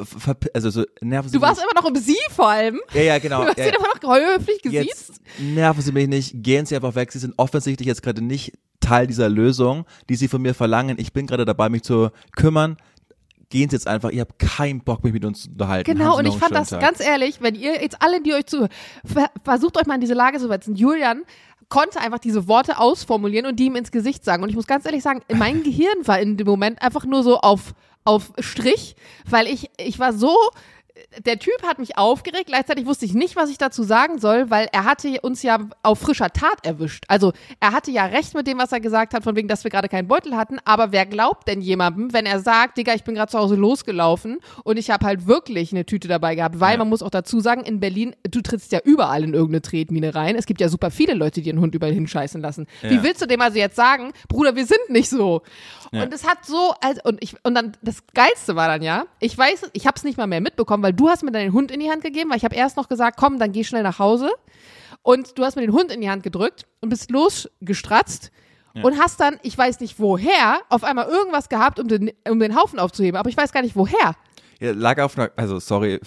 also 0.54 0.70
so 0.70 0.84
nerven 1.02 1.30
Sie 1.30 1.34
Du 1.34 1.40
mich 1.40 1.50
warst 1.50 1.62
immer 1.62 1.80
noch 1.82 1.88
im 1.90 1.96
Sie 1.96 2.18
vor 2.30 2.50
allem. 2.50 2.80
Ja, 2.94 3.02
ja, 3.02 3.20
genau. 3.20 3.42
Du 3.44 3.48
hast 3.50 3.58
ja, 3.58 3.68
ihn 3.68 3.74
immer 3.74 3.88
noch 4.02 4.16
höflich 4.38 4.62
gesiezt. 4.62 5.10
jetzt 5.10 5.22
nerven 5.40 5.82
Sie 5.82 5.92
mich 5.92 6.08
nicht, 6.08 6.44
gehen 6.44 6.66
Sie 6.68 6.76
einfach 6.76 6.94
weg. 6.96 7.12
Sie 7.12 7.20
sind 7.20 7.34
offensichtlich 7.38 7.88
jetzt 7.88 8.02
gerade 8.04 8.22
nicht 8.24 8.54
Teil 8.88 9.08
dieser 9.08 9.28
Lösung, 9.28 9.86
die 10.10 10.16
Sie 10.16 10.28
von 10.28 10.42
mir 10.42 10.54
verlangen. 10.54 10.98
Ich 11.00 11.12
bin 11.12 11.28
gerade 11.28 11.44
dabei, 11.44 11.68
mich 11.70 11.84
zu 11.84 12.10
kümmern. 12.36 12.78
Gehen 13.50 13.70
Sie 13.70 13.76
jetzt 13.76 13.88
einfach. 13.88 14.10
Ich 14.12 14.20
habe 14.20 14.34
keinen 14.38 14.82
Bock, 14.82 15.04
mich 15.04 15.14
mit 15.14 15.26
uns 15.26 15.44
zu 15.44 15.50
unterhalten. 15.50 15.92
Genau, 15.92 16.18
und 16.18 16.26
ich 16.26 16.38
fand 16.38 16.56
das 16.56 16.70
Tag. 16.70 16.80
ganz 16.80 17.00
ehrlich, 17.02 17.42
wenn 17.42 17.56
ihr 17.56 17.82
jetzt 17.82 18.02
alle, 18.02 18.22
die 18.22 18.34
euch 18.34 18.46
zu, 18.46 18.68
ver 19.06 19.30
versucht 19.44 19.78
euch 19.78 19.86
mal 19.88 19.96
in 19.96 20.02
diese 20.02 20.14
Lage 20.14 20.40
zu 20.40 20.48
setzen. 20.48 20.76
Julian 20.76 21.24
konnte 21.70 22.00
einfach 22.00 22.20
diese 22.20 22.48
Worte 22.48 22.78
ausformulieren 22.80 23.46
und 23.46 23.58
die 23.58 23.66
ihm 23.66 23.76
ins 23.76 23.92
Gesicht 23.92 24.24
sagen. 24.24 24.44
Und 24.44 24.50
ich 24.50 24.56
muss 24.56 24.68
ganz 24.68 24.86
ehrlich 24.86 25.04
sagen, 25.04 25.22
mein 25.34 25.64
Gehirn 25.68 26.06
war 26.06 26.20
in 26.20 26.38
dem 26.38 26.48
Moment 26.48 26.82
einfach 26.82 27.06
nur 27.06 27.24
so 27.24 27.40
auf, 27.40 27.74
auf 28.06 28.32
Strich, 28.40 28.96
weil 29.30 29.48
ich, 29.48 29.70
ich 29.78 30.00
war 30.00 30.14
so, 30.14 30.34
der 31.26 31.40
Typ 31.40 31.62
hat 31.64 31.80
mich 31.80 31.98
aufgeregt, 31.98 32.48
gleichzeitig 32.48 32.86
wusste 32.86 33.06
ich 33.06 33.14
nicht, 33.14 33.36
was 33.36 33.50
ich 33.50 33.58
dazu 33.58 33.84
sagen 33.84 34.20
soll, 34.20 34.50
weil 34.50 34.68
er 34.72 34.86
hatte 34.86 35.20
uns 35.22 35.44
ja 35.44 35.60
auf 35.84 36.00
frischer 36.00 36.32
Tat 36.32 36.66
erwischt. 36.66 37.06
Also 37.08 37.34
er 37.60 37.72
hatte 37.72 37.92
ja 37.92 38.06
recht 38.06 38.34
mit 38.36 38.48
dem, 38.48 38.58
was 38.58 38.72
er 38.72 38.80
gesagt 38.80 39.14
hat, 39.14 39.24
von 39.24 39.36
wegen, 39.36 39.48
dass 39.48 39.64
wir 39.64 39.72
gerade 39.72 39.90
keinen 39.90 40.08
Beutel 40.08 40.36
hatten, 40.36 40.58
aber 40.66 40.92
wer 40.92 41.06
glaubt 41.06 41.48
denn 41.48 41.62
jemandem, 41.62 42.14
wenn 42.14 42.26
er 42.26 42.40
sagt, 42.40 42.78
Digga, 42.78 42.94
ich 42.94 43.04
bin 43.04 43.16
gerade 43.16 43.32
zu 43.32 43.38
Hause 43.40 43.56
losgelaufen 43.56 44.40
und 44.64 44.78
ich 44.78 44.90
habe 44.90 45.06
halt 45.06 45.28
wirklich 45.28 45.72
eine 45.72 45.86
Tüte 45.86 46.08
dabei 46.08 46.36
gehabt, 46.36 46.60
weil 46.60 46.74
Ja. 46.74 46.78
man 46.80 46.90
muss 46.90 47.02
auch 47.04 47.10
dazu 47.10 47.40
sagen, 47.40 47.62
in 47.64 47.80
Berlin, 47.80 48.16
du 48.30 48.42
trittst 48.42 48.72
ja 48.72 48.80
überall 48.84 49.24
in 49.24 49.34
irgendeine 49.34 49.62
Tretmine 49.62 50.16
rein. 50.16 50.36
Es 50.36 50.46
gibt 50.46 50.62
ja 50.62 50.70
super 50.70 50.92
viele 50.92 51.14
Leute, 51.14 51.42
die 51.42 51.48
ihren 51.50 51.60
Hund 51.60 51.74
überall 51.76 51.94
hinscheißen 51.94 52.42
lassen. 52.42 52.68
Wie 52.82 52.96
Ja. 52.96 53.04
willst 53.04 53.22
du 53.22 53.26
dem 53.28 53.42
also 53.42 53.58
jetzt 53.58 53.76
sagen, 53.76 54.12
Bruder, 54.28 54.56
wir 54.56 54.66
sind 54.66 54.90
nicht 54.90 55.10
so? 55.10 55.42
Ja. 55.92 56.04
Und 56.04 56.14
es 56.14 56.28
hat 56.28 56.46
so, 56.46 56.74
also, 56.82 57.02
und 57.06 57.24
ich, 57.24 57.36
und 57.44 57.56
dann, 57.56 57.74
das 57.82 58.04
Geilste 58.14 58.56
war 58.56 58.68
dann 58.68 58.82
ja, 58.82 59.06
ich 59.20 59.38
weiß, 59.38 59.70
ich 59.74 59.86
habe 59.88 59.96
es 59.96 60.04
nicht 60.04 60.18
mal 60.18 60.28
mehr 60.28 60.42
mitbekommen, 60.42 60.84
weil 60.88 60.94
du 60.94 61.10
hast 61.10 61.22
mir 61.22 61.34
deinen 61.34 61.52
Hund 61.52 61.70
in 61.70 61.82
die 61.82 61.92
Hand 61.92 62.02
gegeben, 62.02 62.30
weil 62.30 62.38
ich 62.38 62.46
habe 62.46 62.56
erst 62.56 62.78
noch 62.78 62.88
gesagt, 62.88 63.18
komm, 63.20 63.40
dann 63.40 63.52
geh 63.52 63.66
schnell 63.66 63.84
nach 63.84 64.00
Hause. 64.00 64.32
Und 65.02 65.38
du 65.38 65.44
hast 65.44 65.56
mir 65.58 65.62
den 65.64 65.74
Hund 65.74 65.92
in 65.92 66.00
die 66.00 66.10
Hand 66.10 66.24
gedrückt 66.24 66.66
und 66.80 66.88
bist 66.88 67.12
losgestratzt 67.12 68.32
und 68.84 68.98
hast 68.98 69.20
dann, 69.20 69.38
ich 69.42 69.58
weiß 69.58 69.82
nicht 69.82 70.00
woher, 70.00 70.62
auf 70.70 70.86
einmal 70.86 71.08
irgendwas 71.10 71.50
gehabt, 71.50 71.78
um 71.78 71.90
den, 71.90 72.12
um 72.30 72.40
den 72.40 72.56
Haufen 72.56 72.80
aufzuheben, 72.80 73.20
aber 73.20 73.30
ich 73.30 73.36
weiß 73.36 73.52
gar 73.52 73.64
nicht 73.64 73.76
woher. 73.76 74.16
Ja, 74.62 74.72
lag 74.72 74.98
auf 75.02 75.18
einer, 75.18 75.30
also 75.36 75.60
sorry 75.60 76.00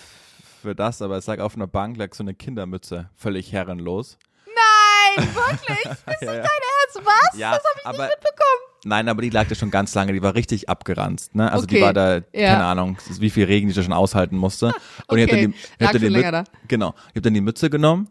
für 0.63 0.75
das, 0.75 1.03
aber 1.03 1.19
es 1.19 1.27
lag 1.27 1.41
auf 1.41 1.57
einer 1.57 1.67
Bank, 1.67 1.99
lag 1.99 2.15
so 2.15 2.23
eine 2.23 2.33
Kindermütze, 2.33 3.11
völlig 3.17 3.53
herrenlos. 3.53 4.17
Nein, 4.47 5.29
wirklich? 5.35 5.85
Bist 6.07 6.23
Ja, 6.23 6.33
du 6.33 6.37
ja. 6.39 6.43
dein 6.43 6.63
Ernst? 6.97 7.09
Was? 7.33 7.39
Ja, 7.39 7.51
das 7.53 7.63
habe 7.65 7.81
ich 7.81 7.87
aber- 7.87 7.99
nicht 7.99 8.11
mitbekommen. 8.17 8.61
Nein, 8.85 9.09
aber 9.11 9.21
die 9.21 9.29
lag 9.31 9.47
da 9.47 9.55
schon 9.55 9.71
ganz 9.71 9.95
lange, 9.95 10.15
die 10.15 10.23
war 10.23 10.35
richtig 10.35 10.69
abgeranzt, 10.71 11.35
ne? 11.35 11.53
Also 11.53 11.67
die 11.67 11.77
Okay. 11.77 11.85
war 11.85 11.93
da, 11.93 12.15
Ja. 12.33 12.53
keine 12.55 12.65
Ahnung, 12.65 12.97
wie 13.19 13.29
viel 13.29 13.45
Regen 13.45 13.69
die 13.69 13.75
da 13.75 13.83
schon 13.83 13.93
aushalten 13.93 14.37
musste. 14.39 14.67
Und 15.07 15.19
ich 15.19 15.25
hab 15.25 15.31
Okay. 15.31 15.43
dann 15.43 15.53
die, 15.53 15.57
ich 15.59 15.81
Lag 15.81 15.87
hab 15.89 15.93
dann 15.93 16.01
die 16.01 16.07
schon 16.07 16.15
Mü- 16.17 16.19
länger 16.19 16.33
da. 16.33 16.45
Genau. 16.67 16.95
Ich 17.09 17.11
habe 17.11 17.21
dann 17.21 17.35
die 17.35 17.41
Mütze 17.43 17.69
genommen 17.69 18.09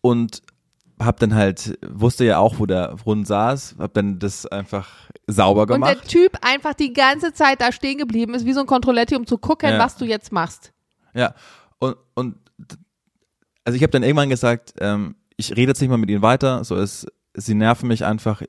und 0.00 0.42
hab 1.00 1.20
dann 1.20 1.32
halt, 1.36 1.78
wusste 1.88 2.24
ja 2.24 2.38
auch, 2.38 2.58
wo 2.58 2.66
der 2.66 2.96
Hund 3.04 3.24
saß, 3.28 3.76
hab 3.78 3.94
dann 3.94 4.18
das 4.18 4.46
einfach 4.46 4.88
sauber 5.28 5.60
Und 5.62 5.68
der 5.68 5.76
gemacht. 5.76 6.08
Typ 6.08 6.36
einfach 6.42 6.74
die 6.74 6.92
ganze 6.92 7.32
Zeit 7.32 7.60
da 7.60 7.70
stehen 7.70 7.98
geblieben 7.98 8.34
ist, 8.34 8.44
wie 8.46 8.52
so 8.52 8.60
ein 8.60 8.66
Kontrolletti, 8.66 9.14
um 9.14 9.28
zu 9.28 9.38
gucken, 9.38 9.70
Ja. 9.70 9.78
was 9.78 9.96
du 9.96 10.04
jetzt 10.06 10.32
machst. 10.32 10.72
Ja. 11.14 11.34
Und, 11.78 11.96
und 12.14 12.36
also 13.64 13.76
ich 13.76 13.82
habe 13.82 13.92
dann 13.92 14.02
irgendwann 14.02 14.28
gesagt, 14.30 14.74
ähm, 14.80 15.14
ich 15.36 15.52
rede 15.52 15.70
jetzt 15.70 15.80
nicht 15.80 15.90
mal 15.90 15.98
mit 15.98 16.10
ihnen 16.10 16.22
weiter, 16.22 16.64
so 16.64 16.74
ist, 16.74 17.06
sie 17.38 17.54
nerven 17.54 17.88
mich 17.88 18.04
einfach, 18.04 18.42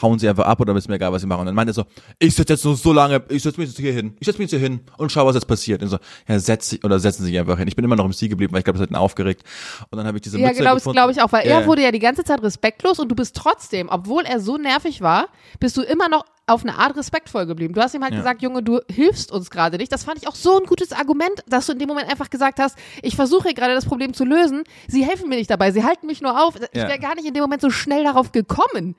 hauen 0.00 0.18
sie 0.18 0.26
einfach 0.26 0.46
ab 0.46 0.58
oder 0.58 0.74
ist 0.74 0.88
mir 0.88 0.94
egal, 0.94 1.12
was 1.12 1.20
sie 1.20 1.26
machen. 1.28 1.40
Und 1.40 1.46
dann 1.46 1.54
meinte 1.54 1.72
er 1.72 1.74
so, 1.74 1.84
ich 2.18 2.34
sitze 2.34 2.54
jetzt 2.54 2.64
nur 2.64 2.76
so 2.76 2.92
lange, 2.94 3.22
ich 3.28 3.42
setze 3.42 3.60
mich 3.60 3.68
jetzt 3.68 3.78
hier 3.78 3.92
hin, 3.92 4.16
ich 4.20 4.24
setze 4.26 4.38
mich 4.38 4.50
jetzt 4.50 4.58
hier 4.58 4.66
hin 4.66 4.80
und 4.96 5.12
schau, 5.12 5.26
was 5.26 5.34
jetzt 5.34 5.44
passiert. 5.46 5.82
Und 5.82 5.88
so, 5.88 5.98
ja, 6.26 6.38
setz 6.38 6.70
dich, 6.70 6.82
oder 6.82 6.98
setzen 6.98 7.24
Sie 7.24 7.30
sich 7.30 7.38
einfach 7.38 7.58
hin. 7.58 7.68
Ich 7.68 7.76
bin 7.76 7.84
immer 7.84 7.96
noch 7.96 8.06
im 8.06 8.12
Sie 8.14 8.28
geblieben, 8.30 8.52
weil 8.54 8.60
ich 8.60 8.64
glaube, 8.64 8.78
das 8.78 8.84
hat 8.86 8.90
ihn 8.90 8.96
aufgeregt. 8.96 9.42
Und 9.90 9.98
dann 9.98 10.06
habe 10.06 10.16
ich 10.16 10.22
diese 10.22 10.38
Ja, 10.38 10.48
Mütze 10.48 10.60
glaube 10.62 10.78
ich, 10.78 10.84
gefunden. 10.84 10.96
glaub 10.96 11.10
ich 11.10 11.20
auch, 11.20 11.30
weil 11.32 11.46
Ja, 11.46 11.56
er 11.56 11.60
ja. 11.60 11.66
wurde 11.66 11.82
ja 11.82 11.92
die 11.92 11.98
ganze 11.98 12.24
Zeit 12.24 12.42
respektlos 12.42 12.98
und 13.00 13.10
du 13.10 13.14
bist 13.14 13.36
trotzdem, 13.36 13.88
obwohl 13.90 14.24
er 14.24 14.40
so 14.40 14.56
nervig 14.56 15.02
war, 15.02 15.28
bist 15.60 15.76
du 15.76 15.82
immer 15.82 16.08
noch 16.08 16.24
auf 16.52 16.62
eine 16.64 16.76
Art 16.78 16.96
respektvoll 16.96 17.46
geblieben. 17.46 17.74
Du 17.74 17.80
hast 17.80 17.94
ihm 17.94 18.02
halt 18.02 18.12
Ja. 18.12 18.18
gesagt, 18.18 18.42
Junge, 18.42 18.62
du 18.62 18.80
hilfst 18.90 19.32
uns 19.32 19.50
gerade 19.50 19.76
nicht. 19.78 19.90
Das 19.92 20.04
fand 20.04 20.18
ich 20.18 20.28
auch 20.28 20.34
so 20.34 20.58
ein 20.60 20.66
gutes 20.66 20.92
Argument, 20.92 21.42
dass 21.46 21.66
du 21.66 21.72
in 21.72 21.78
dem 21.78 21.88
Moment 21.88 22.10
einfach 22.10 22.30
gesagt 22.30 22.58
hast, 22.58 22.76
ich 23.02 23.16
versuche 23.16 23.54
gerade 23.54 23.74
das 23.74 23.84
Problem 23.86 24.14
zu 24.14 24.24
lösen. 24.24 24.64
Sie 24.88 25.04
helfen 25.04 25.28
mir 25.28 25.36
nicht 25.36 25.50
dabei, 25.50 25.70
sie 25.72 25.84
halten 25.84 26.06
mich 26.06 26.20
nur 26.20 26.40
auf. 26.42 26.54
Ich 26.56 26.80
Ja. 26.80 26.88
wäre 26.88 26.98
gar 26.98 27.14
nicht 27.14 27.26
in 27.26 27.34
dem 27.34 27.42
Moment 27.42 27.62
so 27.62 27.70
schnell 27.70 28.04
darauf 28.04 28.32
gekommen. 28.32 28.94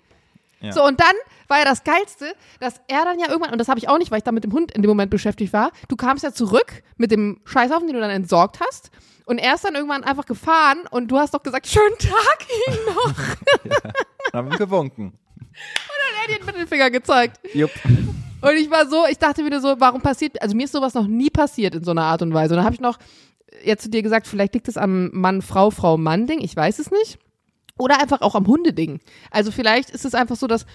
Ja. 0.61 0.71
So, 0.71 0.85
und 0.85 0.99
dann 1.01 1.15
war 1.49 1.59
ja 1.59 1.65
das 1.65 1.83
Geilste, 1.83 2.33
dass 2.61 2.75
er 2.87 3.03
dann 3.03 3.19
ja 3.19 3.27
irgendwann, 3.29 3.51
und 3.51 3.57
das 3.59 3.67
habe 3.67 3.79
ich 3.79 3.89
auch 3.89 3.97
nicht, 3.97 4.11
weil 4.11 4.19
ich 4.19 4.23
da 4.23 4.31
mit 4.31 4.45
dem 4.45 4.53
Hund 4.53 4.71
in 4.71 4.81
dem 4.81 4.87
Moment 4.89 5.11
beschäftigt 5.11 5.51
war, 5.51 5.71
du 5.89 5.95
kamst 5.97 6.23
ja 6.23 6.31
zurück 6.31 6.83
mit 6.97 7.11
dem 7.11 7.41
Scheißhaufen, 7.43 7.85
den 7.87 7.95
du 7.95 8.01
dann 8.01 8.09
entsorgt 8.11 8.59
hast. 8.65 8.89
Und 9.25 9.37
er 9.37 9.55
ist 9.55 9.63
dann 9.65 9.75
irgendwann 9.75 10.03
einfach 10.03 10.25
gefahren 10.25 10.79
und 10.89 11.09
du 11.09 11.17
hast 11.17 11.33
doch 11.33 11.43
gesagt, 11.43 11.67
schönen 11.67 11.97
Tag 11.97 12.45
Ihnen 12.67 12.85
noch. 12.85 13.13
Haben 14.33 14.51
wir 14.51 14.57
gewunken. 14.57 15.13
Dir 16.27 16.37
den 16.37 16.45
Mittelfinger 16.45 16.91
gezeigt. 16.91 17.39
Jupp. 17.53 17.71
Und 18.41 18.57
ich 18.57 18.69
war 18.69 18.87
so, 18.89 19.05
ich 19.09 19.17
dachte 19.17 19.45
wieder 19.45 19.61
so, 19.61 19.75
warum 19.79 20.01
passiert, 20.01 20.41
also 20.41 20.55
mir 20.55 20.65
ist 20.65 20.73
sowas 20.73 20.93
noch 20.93 21.07
nie 21.07 21.29
passiert 21.29 21.75
in 21.75 21.83
so 21.83 21.91
einer 21.91 22.03
Art 22.03 22.21
und 22.21 22.33
Weise. 22.33 22.53
Und 22.53 22.57
dann 22.57 22.65
habe 22.65 22.75
ich 22.75 22.81
noch 22.81 22.99
jetzt 23.63 23.83
zu 23.83 23.89
dir 23.89 24.03
gesagt, 24.03 24.27
vielleicht 24.27 24.53
liegt 24.53 24.67
es 24.67 24.77
am 24.77 25.09
Mann, 25.13 25.41
Frau, 25.41 25.69
Frau, 25.69 25.97
Mann-Ding, 25.97 26.41
ich 26.41 26.55
weiß 26.55 26.79
es 26.79 26.91
nicht. 26.91 27.19
Oder 27.77 28.01
einfach 28.01 28.21
auch 28.21 28.35
am 28.35 28.47
Hundeding. 28.47 28.99
Also 29.31 29.51
vielleicht 29.51 29.89
ist 29.89 30.05
es 30.05 30.13
einfach 30.13 30.35
so, 30.35 30.47
dass 30.47 30.65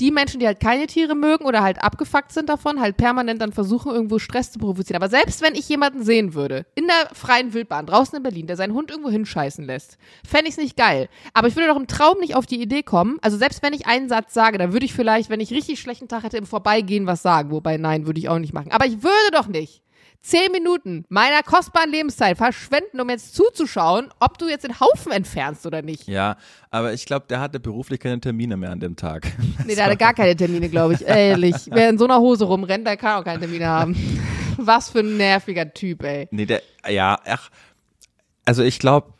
die 0.00 0.10
Menschen, 0.10 0.40
die 0.40 0.46
halt 0.46 0.60
keine 0.60 0.86
Tiere 0.86 1.14
mögen 1.14 1.44
oder 1.44 1.62
halt 1.62 1.82
abgefuckt 1.82 2.32
sind 2.32 2.48
davon, 2.48 2.80
halt 2.80 2.96
permanent 2.96 3.40
dann 3.40 3.52
versuchen, 3.52 3.92
irgendwo 3.92 4.18
Stress 4.18 4.50
zu 4.50 4.58
provozieren. 4.58 5.00
Aber 5.00 5.10
selbst 5.10 5.42
wenn 5.42 5.54
ich 5.54 5.68
jemanden 5.68 6.02
sehen 6.02 6.34
würde, 6.34 6.66
in 6.74 6.86
der 6.86 7.14
freien 7.14 7.52
Wildbahn, 7.52 7.86
draußen 7.86 8.16
in 8.16 8.22
Berlin, 8.22 8.46
der 8.46 8.56
seinen 8.56 8.72
Hund 8.72 8.90
irgendwo 8.90 9.10
hinscheißen 9.10 9.64
lässt, 9.64 9.98
fände 10.26 10.46
ich 10.46 10.54
es 10.54 10.58
nicht 10.58 10.76
geil. 10.76 11.08
Aber 11.34 11.48
ich 11.48 11.56
würde 11.56 11.68
doch 11.68 11.76
im 11.76 11.86
Traum 11.86 12.18
nicht 12.18 12.34
auf 12.34 12.46
die 12.46 12.60
Idee 12.60 12.82
kommen. 12.82 13.18
Also 13.20 13.36
selbst 13.36 13.62
wenn 13.62 13.74
ich 13.74 13.86
einen 13.86 14.08
Satz 14.08 14.32
sage, 14.32 14.58
dann 14.58 14.72
würde 14.72 14.86
ich 14.86 14.94
vielleicht, 14.94 15.30
wenn 15.30 15.40
ich 15.40 15.52
richtig 15.52 15.80
schlechten 15.80 16.08
Tag 16.08 16.22
hätte, 16.22 16.38
im 16.38 16.46
Vorbeigehen 16.46 17.06
was 17.06 17.22
sagen. 17.22 17.50
Wobei, 17.50 17.76
nein, 17.76 18.06
würde 18.06 18.18
ich 18.18 18.28
auch 18.28 18.38
nicht 18.38 18.54
machen. 18.54 18.72
Aber 18.72 18.86
ich 18.86 19.02
würde 19.02 19.30
doch 19.32 19.48
nicht 19.48 19.82
zehn 20.22 20.52
Minuten 20.52 21.04
meiner 21.08 21.42
kostbaren 21.42 21.90
Lebenszeit 21.90 22.36
verschwenden, 22.36 23.00
um 23.00 23.08
jetzt 23.08 23.34
zuzuschauen, 23.34 24.08
ob 24.20 24.38
du 24.38 24.48
jetzt 24.48 24.64
den 24.64 24.78
Haufen 24.78 25.12
entfernst 25.12 25.66
oder 25.66 25.82
nicht. 25.82 26.06
Ja, 26.06 26.36
aber 26.70 26.92
ich 26.92 27.06
glaube, 27.06 27.26
der 27.28 27.40
hatte 27.40 27.60
beruflich 27.60 28.00
keine 28.00 28.20
Termine 28.20 28.56
mehr 28.56 28.70
an 28.70 28.80
dem 28.80 28.96
Tag. 28.96 29.32
Nee, 29.66 29.74
der 29.74 29.84
hatte 29.86 29.96
gar 29.96 30.14
keine 30.14 30.36
Termine, 30.36 30.68
glaube 30.68 30.94
ich. 30.94 31.02
Ehrlich. 31.02 31.54
Wer 31.70 31.88
in 31.90 31.98
so 31.98 32.04
einer 32.04 32.18
Hose 32.18 32.44
rumrennt, 32.44 32.86
der 32.86 32.96
kann 32.96 33.20
auch 33.20 33.24
keine 33.24 33.40
Termine 33.40 33.66
haben. 33.66 33.96
Was 34.56 34.90
für 34.90 35.00
ein 35.00 35.16
nerviger 35.16 35.72
Typ, 35.72 36.02
ey. 36.02 36.28
Nee, 36.30 36.46
der, 36.46 36.62
ja, 36.88 37.18
ach, 37.24 37.50
also 38.44 38.62
ich 38.62 38.78
glaube, 38.78 39.14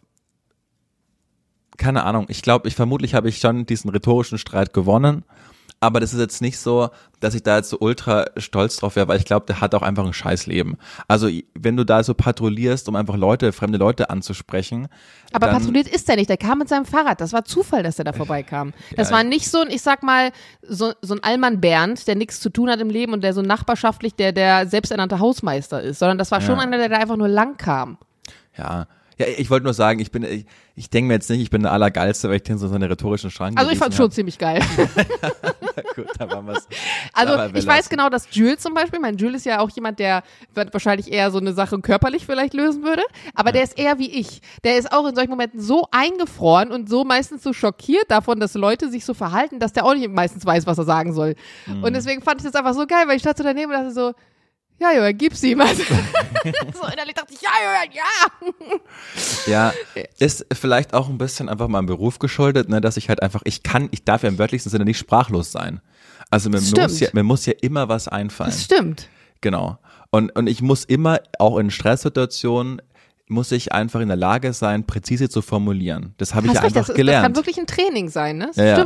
keine 1.78 2.04
Ahnung, 2.04 2.26
ich 2.28 2.42
glaube, 2.42 2.68
ich 2.68 2.76
vermutlich 2.76 3.14
habe 3.14 3.30
ich 3.30 3.38
schon 3.38 3.64
diesen 3.64 3.90
rhetorischen 3.90 4.36
Streit 4.36 4.74
gewonnen, 4.74 5.24
aber 5.80 5.98
das 6.00 6.12
ist 6.12 6.20
jetzt 6.20 6.42
nicht 6.42 6.58
so, 6.58 6.90
dass 7.20 7.34
ich 7.34 7.42
da 7.42 7.56
jetzt 7.56 7.70
so 7.70 7.78
ultra 7.80 8.26
stolz 8.36 8.76
drauf 8.76 8.96
wäre, 8.96 9.08
weil 9.08 9.18
ich 9.18 9.24
glaube, 9.24 9.46
der 9.46 9.60
hat 9.62 9.74
auch 9.74 9.82
einfach 9.82 10.04
ein 10.06 10.12
Scheißleben. 10.12 10.76
Also 11.08 11.28
wenn 11.54 11.76
du 11.76 11.84
da 11.84 12.02
so 12.04 12.12
patrouillierst, 12.14 12.88
um 12.88 12.96
einfach 12.96 13.16
Leute, 13.16 13.52
fremde 13.52 13.78
Leute 13.78 14.10
anzusprechen, 14.10 14.88
Aber 15.32 15.48
patrouilliert 15.48 15.88
ist 15.88 16.08
er 16.08 16.16
nicht. 16.16 16.28
Der 16.28 16.36
kam 16.36 16.58
mit 16.58 16.68
seinem 16.68 16.84
Fahrrad. 16.84 17.20
Das 17.20 17.32
war 17.32 17.44
Zufall, 17.44 17.82
dass 17.82 17.98
er 17.98 18.04
da 18.04 18.12
vorbeikam. 18.12 18.72
Das 18.96 19.08
Ja, 19.10 19.16
war 19.16 19.24
nicht 19.24 19.50
so 19.50 19.60
ein, 19.60 19.70
ich 19.70 19.82
sag 19.82 20.02
mal, 20.02 20.30
so, 20.62 20.92
so 21.02 21.14
ein 21.14 21.22
Allmann 21.22 21.60
Bernd, 21.60 22.06
der 22.06 22.14
nichts 22.14 22.40
zu 22.40 22.50
tun 22.50 22.68
hat 22.70 22.80
im 22.80 22.90
Leben 22.90 23.12
und 23.12 23.22
der 23.24 23.32
so 23.34 23.42
nachbarschaftlich 23.42 24.14
der, 24.14 24.32
der 24.32 24.66
selbsternannte 24.66 25.18
Hausmeister 25.18 25.82
ist, 25.82 25.98
sondern 25.98 26.18
das 26.18 26.30
war 26.30 26.40
schon 26.40 26.56
Ja. 26.56 26.62
einer, 26.62 26.76
der 26.78 26.88
da 26.90 26.96
einfach 26.98 27.16
nur 27.16 27.28
lang 27.28 27.56
kam. 27.56 27.98
ja, 28.56 28.86
ja, 29.20 29.26
ich 29.36 29.50
wollte 29.50 29.64
nur 29.64 29.74
sagen, 29.74 30.00
ich 30.00 30.10
bin, 30.10 30.22
ich, 30.22 30.46
ich 30.74 30.88
denke 30.88 31.08
mir 31.08 31.14
jetzt 31.14 31.28
nicht, 31.28 31.42
ich 31.42 31.50
bin 31.50 31.62
der 31.62 31.72
Allergeilste, 31.72 32.28
weil 32.30 32.36
ich 32.36 32.42
den 32.42 32.56
so 32.56 32.68
seine 32.68 32.88
rhetorischen 32.88 33.30
Strang 33.30 33.54
Also 33.58 33.70
ich 33.70 33.78
fand 33.78 33.94
schon 33.94 34.10
ziemlich 34.10 34.38
geil. 34.38 34.62
hab. 34.62 35.94
Gut, 35.94 36.06
da 36.18 36.30
waren 36.30 36.46
wir's. 36.46 36.66
Also 37.12 37.36
dabei 37.36 37.58
ich 37.58 37.66
weiß 37.66 37.90
genau, 37.90 38.08
dass 38.08 38.28
Jules 38.30 38.60
zum 38.60 38.72
Beispiel, 38.72 38.98
mein 38.98 39.16
Jules 39.18 39.42
ist 39.42 39.44
ja 39.44 39.60
auch 39.60 39.68
jemand, 39.70 39.98
der 39.98 40.22
wahrscheinlich 40.54 41.12
eher 41.12 41.30
so 41.30 41.38
eine 41.38 41.52
Sache 41.52 41.78
körperlich 41.80 42.24
vielleicht 42.24 42.54
lösen 42.54 42.82
würde, 42.82 43.02
aber 43.34 43.52
der 43.52 43.62
ist 43.62 43.78
eher 43.78 43.98
wie 43.98 44.10
ich. 44.10 44.40
Der 44.64 44.78
ist 44.78 44.90
auch 44.90 45.06
in 45.06 45.14
solchen 45.14 45.30
Momenten 45.30 45.60
so 45.60 45.86
eingefroren 45.90 46.70
und 46.70 46.88
so 46.88 47.04
meistens 47.04 47.42
so 47.42 47.52
schockiert 47.52 48.10
davon, 48.10 48.40
dass 48.40 48.54
Leute 48.54 48.88
sich 48.88 49.04
so 49.04 49.12
verhalten, 49.12 49.58
dass 49.58 49.74
der 49.74 49.84
auch 49.84 49.94
nicht 49.94 50.08
meistens 50.08 50.46
weiß, 50.46 50.66
was 50.66 50.78
er 50.78 50.84
sagen 50.84 51.12
soll. 51.12 51.34
Mhm. 51.66 51.84
Und 51.84 51.92
deswegen 51.94 52.22
fand 52.22 52.40
ich 52.40 52.46
das 52.46 52.54
einfach 52.54 52.74
so 52.74 52.86
geil, 52.86 53.04
weil 53.06 53.16
ich 53.16 53.22
stand 53.22 53.36
so 53.36 53.44
daneben 53.44 53.70
und 53.70 53.76
dachte 53.76 53.92
so, 53.92 54.14
ja, 54.80 54.92
Johann, 54.92 55.16
gib's 55.16 55.42
ihm. 55.42 55.60
Also, 55.60 55.82
so 56.42 56.86
innerlich 56.92 57.14
dachte 57.14 57.34
ich, 57.34 57.40
ja, 57.42 57.50
Johann, 57.62 58.82
ja. 59.46 59.72
Ja, 59.94 60.04
ist 60.18 60.46
vielleicht 60.52 60.94
auch 60.94 61.08
ein 61.08 61.18
bisschen 61.18 61.48
einfach 61.48 61.68
meinem 61.68 61.86
Beruf 61.86 62.18
geschuldet, 62.18 62.68
ne, 62.68 62.80
dass 62.80 62.96
ich 62.96 63.08
halt 63.08 63.22
einfach, 63.22 63.42
ich 63.44 63.62
kann, 63.62 63.88
ich 63.90 64.04
darf 64.04 64.22
ja 64.22 64.28
im 64.28 64.38
wörtlichsten 64.38 64.70
Sinne 64.70 64.84
nicht 64.84 64.98
sprachlos 64.98 65.52
sein. 65.52 65.80
Also 66.30 66.48
mir 66.48 66.60
Stimmt. 66.60 66.82
muss, 66.82 67.00
ja, 67.00 67.08
mir 67.12 67.22
muss 67.22 67.46
ja 67.46 67.52
immer 67.60 67.88
was 67.88 68.08
einfallen. 68.08 68.50
Das 68.50 68.64
stimmt. 68.64 69.08
Genau. 69.40 69.78
Und, 70.10 70.34
und 70.36 70.46
ich 70.46 70.62
muss 70.62 70.84
immer, 70.84 71.20
auch 71.38 71.58
in 71.58 71.70
Stresssituationen, 71.70 72.80
muss 73.28 73.52
ich 73.52 73.72
einfach 73.72 74.00
in 74.00 74.08
der 74.08 74.16
Lage 74.16 74.52
sein, 74.52 74.86
präzise 74.86 75.28
zu 75.28 75.42
formulieren. 75.42 76.14
Das 76.18 76.34
habe 76.34 76.48
ich 76.48 76.52
ja 76.52 76.60
einfach 76.60 76.72
das, 76.72 76.82
ist, 76.82 76.88
das 76.88 76.96
kann 76.96 77.06
gelernt. 77.06 77.36
wirklich 77.36 77.58
ein 77.58 77.66
Training 77.66 78.08
sein, 78.08 78.38
ne? 78.38 78.46
Das 78.48 78.56
Ja, 78.56 78.64
ja. 78.64 78.84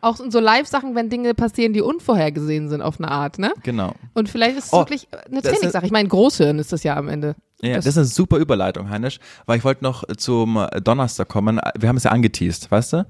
Auch 0.00 0.20
in 0.20 0.30
so 0.30 0.40
Live-Sachen, 0.40 0.94
wenn 0.94 1.08
Dinge 1.10 1.34
passieren, 1.34 1.72
die 1.72 1.82
unvorhergesehen 1.82 2.68
sind 2.68 2.82
auf 2.82 2.98
eine 2.98 3.10
Art, 3.10 3.38
ne? 3.38 3.52
Genau. 3.62 3.94
Und 4.14 4.28
vielleicht 4.28 4.56
ist 4.58 4.66
es 4.66 4.72
Oh, 4.72 4.78
wirklich 4.78 5.08
eine 5.30 5.42
Trainingssache. 5.42 5.84
Ich 5.86 5.92
meine, 5.92 6.08
Großhirn 6.08 6.58
ist 6.58 6.72
das 6.72 6.82
ja 6.82 6.96
am 6.96 7.08
Ende. 7.08 7.34
Ja, 7.62 7.76
Das- 7.76 7.84
das, 7.84 7.94
ist 7.94 7.98
eine 7.98 8.06
super 8.06 8.38
Überleitung, 8.38 8.88
Heinisch, 8.88 9.18
weil 9.46 9.58
ich 9.58 9.64
wollte 9.64 9.84
noch 9.84 10.04
zum 10.16 10.66
Donnerstag 10.82 11.28
kommen. 11.28 11.60
Wir 11.78 11.88
haben 11.88 11.96
es 11.96 12.04
ja 12.04 12.10
angeteased, 12.12 12.70
weißt 12.70 12.92
du? 12.94 13.06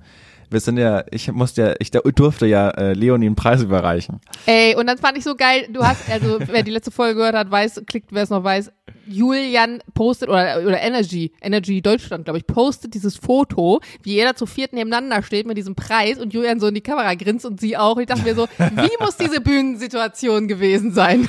Wir 0.53 0.59
sind 0.59 0.79
ja, 0.79 1.05
ich 1.13 1.31
musste 1.31 1.63
ja, 1.63 1.75
ich 1.79 1.93
durfte 1.93 2.45
ja 2.45 2.71
äh, 2.71 2.93
Leonie 2.93 3.27
einen 3.27 3.37
Preis 3.37 3.63
überreichen. 3.63 4.21
Ey, 4.47 4.75
und 4.75 4.89
dann 4.89 4.99
fand 4.99 5.17
ich 5.17 5.23
so 5.23 5.37
geil, 5.37 5.69
du 5.73 5.81
hast, 5.81 6.11
also 6.11 6.41
wer 6.45 6.65
die 6.65 6.73
letzte 6.73 6.91
Folge 6.91 7.15
gehört 7.19 7.37
hat, 7.37 7.49
weiß, 7.53 7.83
klickt, 7.87 8.09
wer 8.11 8.25
es 8.25 8.31
noch 8.31 8.43
weiß, 8.43 8.73
Julian 9.13 9.83
postet, 9.95 10.29
oder, 10.29 10.63
oder 10.63 10.81
Energy, 10.81 11.33
Energy 11.41 11.83
Deutschland, 11.83 12.25
glaube 12.25 12.39
ich, 12.39 12.47
postet 12.47 12.95
dieses 12.95 13.17
Foto, 13.17 13.81
wie 14.03 14.15
jeder 14.15 14.35
zu 14.35 14.47
viert 14.47 14.73
nebeneinander 14.73 15.23
steht 15.23 15.47
mit 15.47 15.57
diesem 15.57 15.75
Preis 15.75 16.19
und 16.19 16.33
Julian 16.33 16.61
so 16.61 16.67
in 16.67 16.75
die 16.75 16.81
Kamera 16.81 17.15
grinst 17.15 17.47
und 17.47 17.61
sie 17.61 17.77
auch. 17.77 17.99
Ich 17.99 18.07
dachte 18.07 18.23
mir 18.23 18.35
so, 18.35 18.47
wie 18.59 19.05
muss 19.05 19.17
diese 19.17 19.41
Bühnensituation 19.41 20.49
gewesen 20.49 20.93
sein? 20.93 21.29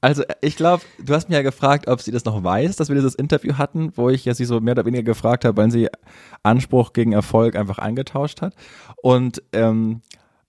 Also 0.00 0.22
ich 0.40 0.56
glaube, 0.56 0.82
du 0.98 1.14
hast 1.14 1.28
mir 1.28 1.36
ja 1.36 1.42
gefragt, 1.42 1.88
ob 1.88 2.00
sie 2.00 2.10
das 2.10 2.24
noch 2.24 2.42
weiß, 2.42 2.76
dass 2.76 2.88
wir 2.88 2.96
dieses 2.96 3.14
Interview 3.14 3.58
hatten, 3.58 3.92
wo 3.96 4.08
ich 4.08 4.24
ja 4.24 4.34
sie 4.34 4.46
so 4.46 4.60
mehr 4.60 4.72
oder 4.72 4.86
weniger 4.86 5.02
gefragt 5.02 5.44
habe, 5.44 5.56
wann 5.58 5.70
sie 5.70 5.88
Anspruch 6.42 6.92
gegen 6.92 7.12
Erfolg 7.12 7.54
einfach 7.54 7.78
eingetauscht 7.78 8.40
hat. 8.40 8.54
Und 9.02 9.42
ähm, 9.52 10.00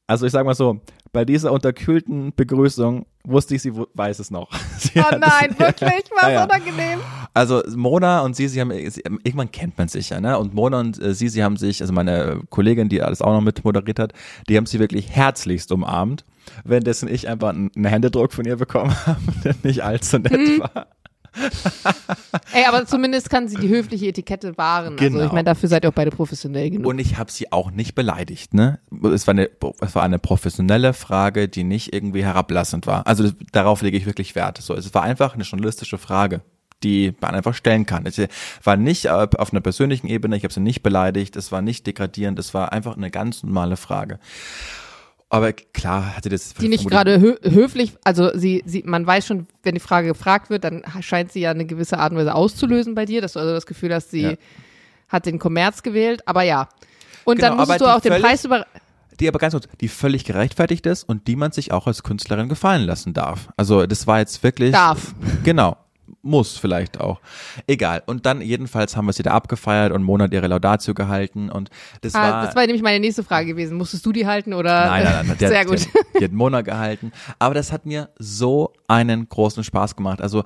also 0.08 0.26
ich 0.26 0.32
sage 0.32 0.46
mal 0.46 0.56
so, 0.56 0.80
bei 1.12 1.26
dieser 1.26 1.52
unterkühlten 1.52 2.34
Begrüßung 2.36 3.06
wusste 3.24 3.56
ich, 3.56 3.62
sie 3.62 3.74
weiß 3.94 4.20
es 4.20 4.32
noch. 4.32 4.50
Sie 4.78 4.92
Oh 5.00 5.04
es- 5.12 5.20
nein, 5.20 5.56
wirklich, 5.58 5.90
war 6.20 6.30
Ja, 6.30 6.40
ja. 6.40 6.44
unangenehm. 6.46 7.00
Also 7.34 7.62
Mona 7.76 8.22
und 8.22 8.36
sie, 8.36 8.48
sie 8.50 8.60
haben 8.60 8.72
irgendwann 8.72 9.52
kennt 9.52 9.78
man 9.78 9.88
sich 9.88 10.10
ja, 10.10 10.20
ne? 10.20 10.38
Und 10.38 10.54
Mona 10.54 10.80
und 10.82 11.02
äh, 11.02 11.14
sie, 11.14 11.30
sie 11.30 11.44
haben 11.44 11.56
sich, 11.56 11.82
also 11.82 11.94
meine 11.94 12.42
Kollegin, 12.50 12.90
die 12.90 13.02
alles 13.02 13.22
auch 13.22 13.32
noch 13.32 13.42
mit 13.42 13.64
moderiert 13.64 14.00
hat, 14.00 14.14
die 14.50 14.58
haben 14.58 14.66
sie 14.66 14.80
wirklich 14.80 15.10
herzlichst 15.12 15.72
umarmt, 15.72 16.26
währenddessen 16.66 17.08
ich 17.08 17.30
einfach 17.30 17.50
einen 17.50 17.72
Händedruck 17.86 18.34
von 18.34 18.44
ihr 18.46 18.58
bekommen 18.58 18.94
habe, 19.06 19.20
der 19.46 19.56
nicht 19.64 19.82
allzu 19.84 20.18
nett 20.20 20.34
Mhm. 20.34 20.60
war. 20.60 20.88
Ey, 22.54 22.66
aber 22.68 22.86
zumindest 22.86 23.30
kann 23.30 23.48
sie 23.48 23.56
die 23.58 23.70
höfliche 23.70 24.08
Etikette 24.08 24.58
wahren. 24.58 24.94
Also 25.00 25.10
Genau. 25.12 25.26
ich 25.26 25.32
meine, 25.32 25.46
dafür 25.46 25.70
seid 25.70 25.86
ihr 25.86 25.90
auch 25.90 25.94
beide 25.94 26.12
professionell 26.12 26.70
genug. 26.70 26.88
Und 26.88 27.00
ich 27.00 27.18
habe 27.18 27.32
sie 27.32 27.52
auch 27.52 27.72
nicht 27.72 27.96
beleidigt, 27.96 28.54
ne? 28.54 28.80
Es 29.14 29.28
war 29.28 29.34
eine, 29.34 29.50
es 29.80 29.96
war 29.96 30.04
eine 30.04 30.20
professionelle 30.20 30.94
Frage, 30.94 31.48
die 31.48 31.64
nicht 31.64 31.94
irgendwie 31.94 32.24
herablassend 32.24 32.88
war. 32.88 33.08
Also 33.08 33.24
das, 33.24 33.34
darauf 33.52 33.82
lege 33.82 33.98
ich 33.98 34.06
wirklich 34.06 34.36
Wert. 34.36 34.58
So, 34.60 34.74
es 34.76 34.94
war 34.94 35.04
einfach 35.04 35.34
eine 35.34 35.44
journalistische 35.44 35.98
Frage, 35.98 36.42
die 36.84 37.14
man 37.22 37.36
einfach 37.36 37.54
stellen 37.54 37.86
kann. 37.86 38.06
Es 38.06 38.20
war 38.64 38.76
nicht 38.76 39.10
auf 39.10 39.52
einer 39.52 39.62
persönlichen 39.62 40.08
Ebene, 40.08 40.36
ich 40.36 40.44
habe 40.44 40.54
sie 40.54 40.60
nicht 40.60 40.84
beleidigt, 40.84 41.36
es 41.36 41.52
war 41.52 41.62
nicht 41.62 41.88
degradierend, 41.88 42.40
es 42.40 42.54
war 42.54 42.72
einfach 42.72 42.98
eine 42.98 43.12
ganz 43.12 43.44
normale 43.44 43.78
Frage. 43.78 44.20
Aber 45.34 45.54
klar 45.54 46.18
hatte 46.18 46.28
das 46.28 46.54
die 46.56 46.68
nicht 46.68 46.88
gerade 46.90 47.22
hö 47.22 47.36
höflich, 47.42 47.94
also 48.04 48.38
sie, 48.38 48.64
sie, 48.66 48.84
man 48.86 49.08
weiß 49.08 49.26
schon, 49.26 49.48
wenn 49.64 49.74
die 49.74 49.80
Frage 49.80 50.10
gefragt 50.10 50.50
wird, 50.50 50.66
dann 50.66 50.84
scheint 51.00 51.32
sie 51.32 51.40
ja 51.40 51.52
eine 51.52 51.66
gewisse 51.66 51.98
Art 52.00 52.12
und 52.12 52.18
Weise 52.18 52.36
auszulösen 52.36 52.96
bei 52.96 53.06
dir, 53.06 53.22
dass 53.22 53.34
du 53.34 53.40
also 53.40 53.54
das 53.54 53.66
Gefühl 53.66 53.94
hast, 53.94 54.12
sie 54.12 54.22
Ja. 54.22 54.34
hat 55.08 55.26
den 55.26 55.40
Kommerz 55.40 55.84
gewählt, 55.84 56.28
aber 56.28 56.44
ja. 56.44 56.68
Und 57.24 57.38
Genau, 57.38 57.56
dann 57.56 57.66
musst 57.66 57.80
du 57.80 57.86
auch 57.86 58.02
den 58.02 58.12
völlig- 58.12 58.26
Preis 58.26 58.44
über, 58.44 58.66
die 59.22 59.28
aber 59.30 59.40
ganz 59.40 59.54
kurz, 59.54 59.68
die 59.80 59.88
völlig 59.88 60.26
gerechtfertigt 60.26 60.86
ist 60.86 61.04
und 61.08 61.28
die 61.28 61.38
man 61.38 61.54
sich 61.54 61.72
auch 61.72 61.88
als 61.88 62.04
Künstlerin 62.04 62.50
gefallen 62.50 62.82
lassen 62.86 63.14
darf. 63.14 63.48
Also 63.56 63.86
das 63.86 64.08
war 64.08 64.20
jetzt 64.20 64.44
wirklich 64.44 64.72
darf. 64.74 65.16
Genau. 65.46 65.78
Muss 66.24 66.58
vielleicht 66.58 67.00
auch. 67.00 67.20
Egal. 67.68 68.04
Und 68.06 68.26
dann 68.26 68.42
jedenfalls 68.42 68.96
haben 68.96 69.06
wir 69.06 69.10
es 69.12 69.20
wieder 69.20 69.34
abgefeiert 69.34 69.92
und 69.92 70.04
Mona 70.04 70.26
hat 70.26 70.34
ihre 70.34 70.48
Laudatio 70.48 70.94
gehalten 70.94 71.50
und 71.50 71.70
das 72.02 72.14
Ah, 72.16 72.22
war 72.22 72.46
das 72.46 72.56
war 72.56 72.62
nämlich 72.66 72.84
meine 72.84 73.00
nächste 73.00 73.24
Frage 73.24 73.48
gewesen. 73.48 73.78
Musstest 73.78 74.06
du 74.06 74.12
die 74.12 74.28
halten 74.28 74.54
oder? 74.54 74.86
Nein, 74.86 75.04
nein, 75.04 75.26
nein. 75.28 75.36
Sehr 75.40 75.60
hat, 75.62 75.68
gut. 75.68 75.80
Die, 75.80 75.86
hat- 75.98 76.06
die 76.20 76.24
hat 76.26 76.32
Mona 76.32 76.62
gehalten. 76.62 77.12
Aber 77.40 77.54
das 77.56 77.72
hat 77.72 77.86
mir 77.86 78.10
so 78.20 78.72
einen 78.88 79.28
großen 79.30 79.64
Spaß 79.64 79.96
gemacht. 79.96 80.22
Also, 80.22 80.44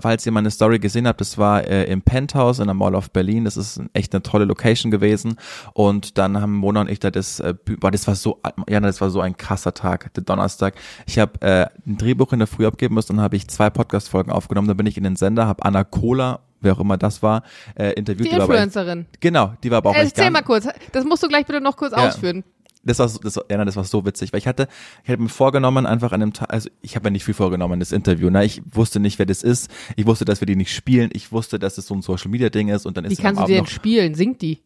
falls 0.00 0.24
ihr 0.24 0.32
meine 0.32 0.50
Story 0.50 0.78
gesehen 0.78 1.06
habt, 1.06 1.20
das 1.20 1.36
war 1.36 1.64
äh, 1.66 1.84
im 1.84 2.00
Penthouse 2.02 2.60
in 2.60 2.66
der 2.66 2.74
Mall 2.74 2.94
of 2.94 3.10
Berlin. 3.10 3.44
Das 3.44 3.56
ist 3.56 3.80
echt 3.92 4.14
eine 4.14 4.22
tolle 4.22 4.44
Location 4.46 4.90
gewesen. 4.90 5.36
Und 5.74 6.16
dann 6.18 6.40
haben 6.40 6.54
Mona 6.54 6.82
und 6.82 6.90
ich 6.90 7.00
da 7.00 7.10
das, 7.10 7.40
äh, 7.40 7.54
boah, 7.80 7.90
das 7.90 8.06
war 8.06 8.14
so, 8.14 8.40
ja, 8.68 8.80
das 8.80 9.00
war 9.00 9.10
so 9.10 9.20
ein 9.20 9.36
krasser 9.36 9.74
Tag, 9.74 10.14
der 10.14 10.22
Donnerstag. 10.22 10.74
Ich 11.06 11.18
habe 11.18 11.40
äh, 11.42 11.66
ein 11.86 11.98
Drehbuch 11.98 12.32
in 12.32 12.38
der 12.38 12.48
Früh 12.48 12.66
abgeben 12.66 12.94
müssen, 12.94 13.16
dann 13.16 13.24
habe 13.24 13.36
ich 13.36 13.48
zwei 13.48 13.68
Podcast-Folgen 13.68 14.30
aufgenommen. 14.32 14.68
Dann 14.68 14.76
bin 14.76 14.86
ich 14.86 14.96
den 15.04 15.16
Sender, 15.16 15.46
habe 15.46 15.64
Anna 15.64 15.84
Cola, 15.84 16.40
wer 16.60 16.74
auch 16.74 16.80
immer 16.80 16.96
das 16.96 17.22
war, 17.22 17.42
äh, 17.74 17.92
interviewt. 17.92 18.26
Die 18.26 18.30
echt- 18.32 18.40
Influencerin. 18.40 19.06
Genau, 19.20 19.52
die 19.62 19.70
war 19.70 19.78
aber 19.78 19.90
auch 19.90 19.94
echt 19.94 20.16
Erzähl 20.18 20.30
mal 20.30 20.42
kurz. 20.42 20.68
Das 20.92 21.04
musst 21.04 21.22
du 21.22 21.28
gleich 21.28 21.46
bitte 21.46 21.60
noch 21.60 21.76
kurz 21.76 21.92
Ja. 21.92 22.08
ausführen. 22.08 22.44
das 22.84 22.98
war, 22.98 23.08
so- 23.08 23.20
das, 23.20 23.36
war- 23.36 23.44
ja, 23.48 23.64
das 23.64 23.76
war 23.76 23.84
so 23.84 24.04
witzig, 24.04 24.32
weil 24.32 24.38
ich 24.38 24.46
hatte, 24.48 24.66
ich 25.04 25.08
hatte 25.10 25.22
mir 25.22 25.28
vorgenommen, 25.28 25.86
einfach 25.86 26.10
an 26.10 26.18
dem 26.18 26.32
Tag, 26.32 26.52
also 26.52 26.68
ich 26.80 26.96
habe 26.96 27.04
mir 27.04 27.12
nicht 27.12 27.24
viel 27.24 27.32
vorgenommen, 27.34 27.78
das 27.78 27.92
Interview, 27.92 28.28
ne? 28.28 28.44
Ich 28.44 28.60
wusste 28.72 28.98
nicht, 28.98 29.20
wer 29.20 29.26
das 29.26 29.44
ist, 29.44 29.70
ich 29.94 30.04
wusste, 30.04 30.24
dass 30.24 30.40
wir 30.40 30.46
die 30.46 30.56
nicht 30.56 30.74
spielen, 30.74 31.10
ich 31.12 31.30
wusste, 31.30 31.60
dass 31.60 31.78
es 31.78 31.86
so 31.86 31.94
ein 31.94 32.02
Social 32.02 32.28
Media 32.30 32.48
Ding 32.48 32.68
ist 32.70 32.84
und 32.84 32.96
dann 32.96 33.04
Wie 33.08 33.12
ist 33.12 33.20
am 33.20 33.24
kannst 33.24 33.42
du 33.42 33.46
die 33.46 33.52
denn 33.54 33.66
spielen? 33.66 34.14
Singt 34.16 34.42
die? 34.42 34.64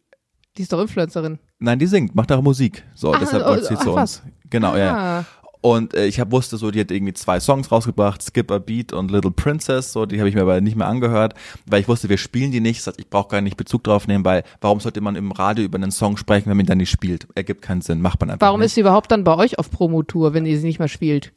Die 0.57 0.63
ist 0.63 0.73
doch 0.73 0.81
Influencerin. 0.81 1.37
Nein, 1.59 1.77
die 1.77 1.85
singt, 1.85 2.15
macht 2.15 2.31
auch 2.31 2.41
Musik. 2.41 2.83
So, 2.95 3.13
Ach, 3.13 3.19
deshalb 3.19 3.45
oh, 3.45 3.55
sie 3.63 3.75
ach, 3.75 3.83
zu 3.83 3.93
was. 3.93 4.21
uns. 4.21 4.31
Genau, 4.49 4.75
ja. 4.75 5.23
Und 5.61 5.93
äh, 5.93 6.05
ich 6.05 6.19
hab, 6.19 6.31
wusste 6.31 6.57
so, 6.57 6.71
die 6.71 6.79
hat 6.79 6.91
irgendwie 6.91 7.13
zwei 7.13 7.39
Songs 7.39 7.71
rausgebracht, 7.71 8.21
Skip 8.23 8.51
a 8.51 8.59
Beat 8.59 8.93
und 8.93 9.11
Little 9.11 9.31
Princess, 9.31 9.91
so, 9.91 10.05
die 10.05 10.19
habe 10.19 10.29
ich 10.29 10.35
mir 10.35 10.41
aber 10.41 10.61
nicht 10.61 10.75
mehr 10.77 10.87
angehört, 10.87 11.33
weil 11.65 11.81
ich 11.81 11.87
wusste, 11.87 12.09
wir 12.09 12.17
spielen 12.17 12.51
die 12.51 12.61
nicht. 12.61 12.85
Ich 12.97 13.09
brauche 13.09 13.29
gar 13.29 13.41
nicht 13.41 13.57
Bezug 13.57 13.83
drauf 13.83 14.07
nehmen, 14.07 14.23
weil 14.25 14.43
warum 14.61 14.79
sollte 14.79 15.01
man 15.01 15.15
im 15.15 15.31
Radio 15.31 15.65
über 15.65 15.77
einen 15.77 15.91
Song 15.91 16.17
sprechen, 16.17 16.49
wenn 16.49 16.57
man 16.57 16.65
ihn 16.65 16.69
dann 16.69 16.77
nicht 16.77 16.91
spielt? 16.91 17.27
Ergibt 17.35 17.61
keinen 17.61 17.81
Sinn, 17.81 18.01
macht 18.01 18.19
man 18.19 18.29
einfach 18.29 18.45
Warum 18.45 18.59
nicht. 18.59 18.67
ist 18.67 18.75
sie 18.75 18.81
überhaupt 18.81 19.11
dann 19.11 19.23
bei 19.23 19.35
euch 19.35 19.59
auf 19.59 19.71
Promotour, 19.71 20.33
wenn 20.33 20.45
ihr 20.45 20.59
sie 20.59 20.65
nicht 20.65 20.79
mehr 20.79 20.87
spielt? 20.87 21.33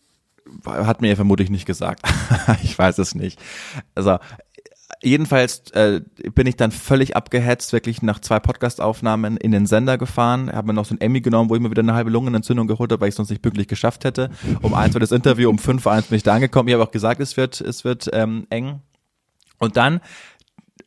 hat 0.65 1.00
mir 1.00 1.09
ja 1.09 1.17
vermutlich 1.17 1.50
nicht 1.50 1.67
gesagt. 1.67 2.03
ich 2.62 2.79
weiß 2.79 2.99
es 2.99 3.15
nicht. 3.15 3.39
Also 3.95 4.19
jedenfalls 5.02 5.70
äh, 5.73 6.00
bin 6.35 6.47
ich 6.47 6.56
dann 6.56 6.70
völlig 6.70 7.16
abgehetzt, 7.16 7.73
wirklich 7.73 8.02
nach 8.02 8.18
zwei 8.20 8.38
Podcast-Aufnahmen 8.40 9.37
in 9.37 9.52
den 9.52 9.66
Sender 9.66 9.99
gefahren, 9.99 10.52
habe 10.52 10.68
mir 10.68 10.75
noch 10.75 10.85
so 10.85 10.94
ein 10.94 11.00
Emmy 11.00 11.20
genommen, 11.20 11.50
wo 11.50 11.54
ich 11.54 11.61
mir 11.61 11.70
wieder 11.70 11.82
eine 11.82 11.94
halbe 11.94 12.11
Lungenentzündung 12.11 12.66
geholt 12.66 12.92
habe, 12.92 13.00
weil 13.00 13.09
ich 13.09 13.14
sonst 13.14 13.30
nicht 13.30 13.42
pünktlich 13.42 13.68
geschafft 13.68 14.04
hätte. 14.04 14.30
Um 14.62 14.75
eins 14.75 14.94
war 14.94 15.00
das 15.00 15.12
Interview, 15.12 15.49
um 15.49 15.59
fünf 15.59 15.87
eins 15.87 16.06
bin 16.06 16.16
ich 16.16 16.23
da 16.23 16.35
angekommen. 16.35 16.68
Ich 16.68 16.75
habe 16.75 16.85
auch 16.85 16.90
gesagt, 16.90 17.20
es 17.20 17.37
wird, 17.37 17.61
es 17.61 17.85
wird 17.85 18.11
ähm, 18.12 18.47
eng. 18.50 18.80
Und 19.59 19.76
dann 19.76 20.00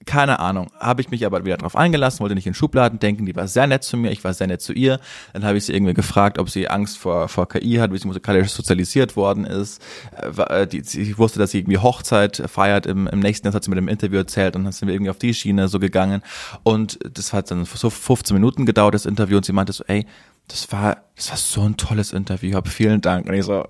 keine 0.05 0.39
Ahnung, 0.39 0.67
habe 0.79 1.01
ich 1.01 1.09
mich 1.11 1.25
aber 1.25 1.45
wieder 1.45 1.57
drauf 1.57 1.75
eingelassen, 1.75 2.19
wollte 2.21 2.35
nicht 2.35 2.47
in 2.47 2.53
Schubladen 2.53 2.99
denken, 2.99 3.25
die 3.25 3.35
war 3.35 3.47
sehr 3.47 3.67
nett 3.67 3.83
zu 3.83 3.97
mir, 3.97 4.11
ich 4.11 4.23
war 4.23 4.33
sehr 4.33 4.47
nett 4.47 4.61
zu 4.61 4.73
ihr. 4.73 4.99
Dann 5.33 5.43
habe 5.45 5.57
ich 5.57 5.65
sie 5.65 5.73
irgendwie 5.73 5.93
gefragt, 5.93 6.37
ob 6.39 6.49
sie 6.49 6.67
Angst 6.67 6.97
vor, 6.97 7.27
vor 7.29 7.47
KI 7.47 7.75
hat, 7.75 7.91
wie 7.93 7.97
sie 7.97 8.07
musikalisch 8.07 8.49
sozialisiert 8.49 9.15
worden 9.15 9.45
ist. 9.45 9.81
Äh, 10.17 10.37
wa- 10.37 10.43
äh, 10.45 10.67
ich 10.75 11.17
wusste, 11.17 11.39
dass 11.39 11.51
sie 11.51 11.59
irgendwie 11.59 11.77
Hochzeit 11.77 12.43
feiert 12.47 12.85
im, 12.85 13.07
im 13.07 13.19
nächsten 13.19 13.45
Jahr, 13.47 13.51
das 13.51 13.55
hat 13.57 13.63
sie 13.63 13.71
mir 13.71 13.77
im 13.77 13.87
Interview 13.87 14.17
erzählt 14.17 14.55
und 14.55 14.63
dann 14.63 14.73
sind 14.73 14.87
wir 14.87 14.95
irgendwie 14.95 15.09
auf 15.11 15.17
die 15.19 15.33
Schiene 15.33 15.67
so 15.67 15.79
gegangen. 15.79 16.21
Und 16.63 16.99
das 17.13 17.33
hat 17.33 17.49
dann 17.51 17.65
so 17.65 17.89
15 17.89 18.33
Minuten 18.35 18.65
gedauert, 18.65 18.93
das 18.93 19.05
Interview, 19.05 19.37
und 19.37 19.45
sie 19.45 19.53
meinte 19.53 19.73
so, 19.73 19.83
ey, 19.87 20.05
das 20.47 20.71
war, 20.71 20.97
das 21.15 21.29
war 21.29 21.37
so 21.37 21.61
ein 21.61 21.77
tolles 21.77 22.11
Interview, 22.11 22.55
hab 22.55 22.67
vielen 22.67 23.01
Dank. 23.01 23.27
Und 23.27 23.33
ich 23.33 23.45
so, 23.45 23.65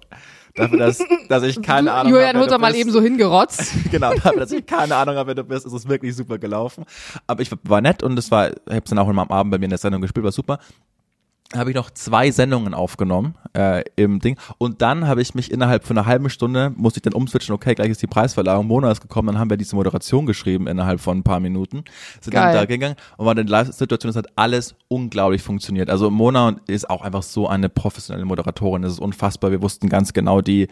dafür, 0.55 0.77
dass, 0.77 1.03
dass 1.29 1.43
ich 1.43 1.61
keine 1.61 1.89
Du, 1.89 1.95
Ahnung 1.95 2.11
Julian 2.13 2.35
habe, 2.35 2.45
du 2.45 2.51
doch 2.51 2.59
mal 2.59 2.75
eben 2.75 2.91
so 2.91 3.01
hingerotzt. 3.01 3.73
genau, 3.91 4.13
dafür, 4.13 4.39
dass 4.41 4.51
ich 4.51 4.65
keine 4.65 4.95
Ahnung 4.95 5.15
habe, 5.15 5.27
wer 5.27 5.35
du 5.35 5.43
bist, 5.43 5.65
ist 5.65 5.73
es 5.73 5.87
wirklich 5.87 6.15
super 6.15 6.37
gelaufen. 6.37 6.85
Aber 7.27 7.41
ich 7.41 7.49
war 7.63 7.81
nett 7.81 8.03
und 8.03 8.17
es 8.17 8.31
war, 8.31 8.49
ich 8.49 8.55
habe 8.67 8.81
es 8.83 8.89
dann 8.89 8.99
auch 8.99 9.09
immer 9.09 9.23
am 9.23 9.31
Abend 9.31 9.51
bei 9.51 9.57
mir 9.57 9.65
in 9.65 9.71
der 9.71 9.79
Sendung 9.79 10.01
gespielt, 10.01 10.23
war 10.23 10.31
super. 10.31 10.59
Habe 11.55 11.69
ich 11.69 11.75
noch 11.75 11.91
zwei 11.91 12.31
Sendungen 12.31 12.73
aufgenommen 12.73 13.35
äh, 13.53 13.83
im 13.95 14.19
Ding 14.19 14.37
und 14.57 14.81
dann 14.81 15.07
habe 15.07 15.21
ich 15.21 15.35
mich 15.35 15.51
innerhalb 15.51 15.85
von 15.85 15.97
einer 15.97 16.07
halben 16.07 16.29
Stunde 16.29 16.71
musste 16.75 16.97
ich 16.97 17.01
dann 17.03 17.13
umswitchen. 17.13 17.53
Okay, 17.53 17.75
gleich 17.75 17.89
ist 17.89 18.01
die 18.01 18.07
Preisverleihung. 18.07 18.67
Mona 18.67 18.91
ist 18.91 19.01
gekommen, 19.01 19.27
dann 19.27 19.39
haben 19.39 19.49
wir 19.49 19.57
diese 19.57 19.75
Moderation 19.75 20.25
geschrieben 20.25 20.67
innerhalb 20.67 20.99
von 20.99 21.19
ein 21.19 21.23
paar 21.23 21.39
Minuten. 21.39 21.83
Sind 22.21 22.33
Geil. 22.33 22.53
dann 22.53 22.53
da 22.53 22.65
gegangen 22.65 22.95
und 23.17 23.25
war 23.25 23.31
in 23.33 23.37
der 23.37 23.45
Live-Situation. 23.45 24.09
Es 24.09 24.15
hat 24.15 24.27
alles 24.35 24.75
unglaublich 24.87 25.41
funktioniert. 25.41 25.89
Also 25.89 26.09
Mona 26.09 26.55
ist 26.67 26.89
auch 26.89 27.01
einfach 27.01 27.23
so 27.23 27.47
eine 27.47 27.69
professionelle 27.69 28.25
Moderatorin. 28.25 28.81
Das 28.81 28.93
ist 28.93 28.99
unfassbar. 28.99 29.51
Wir 29.51 29.61
wussten 29.61 29.89
ganz 29.89 30.13
genau 30.13 30.41
die 30.41 30.67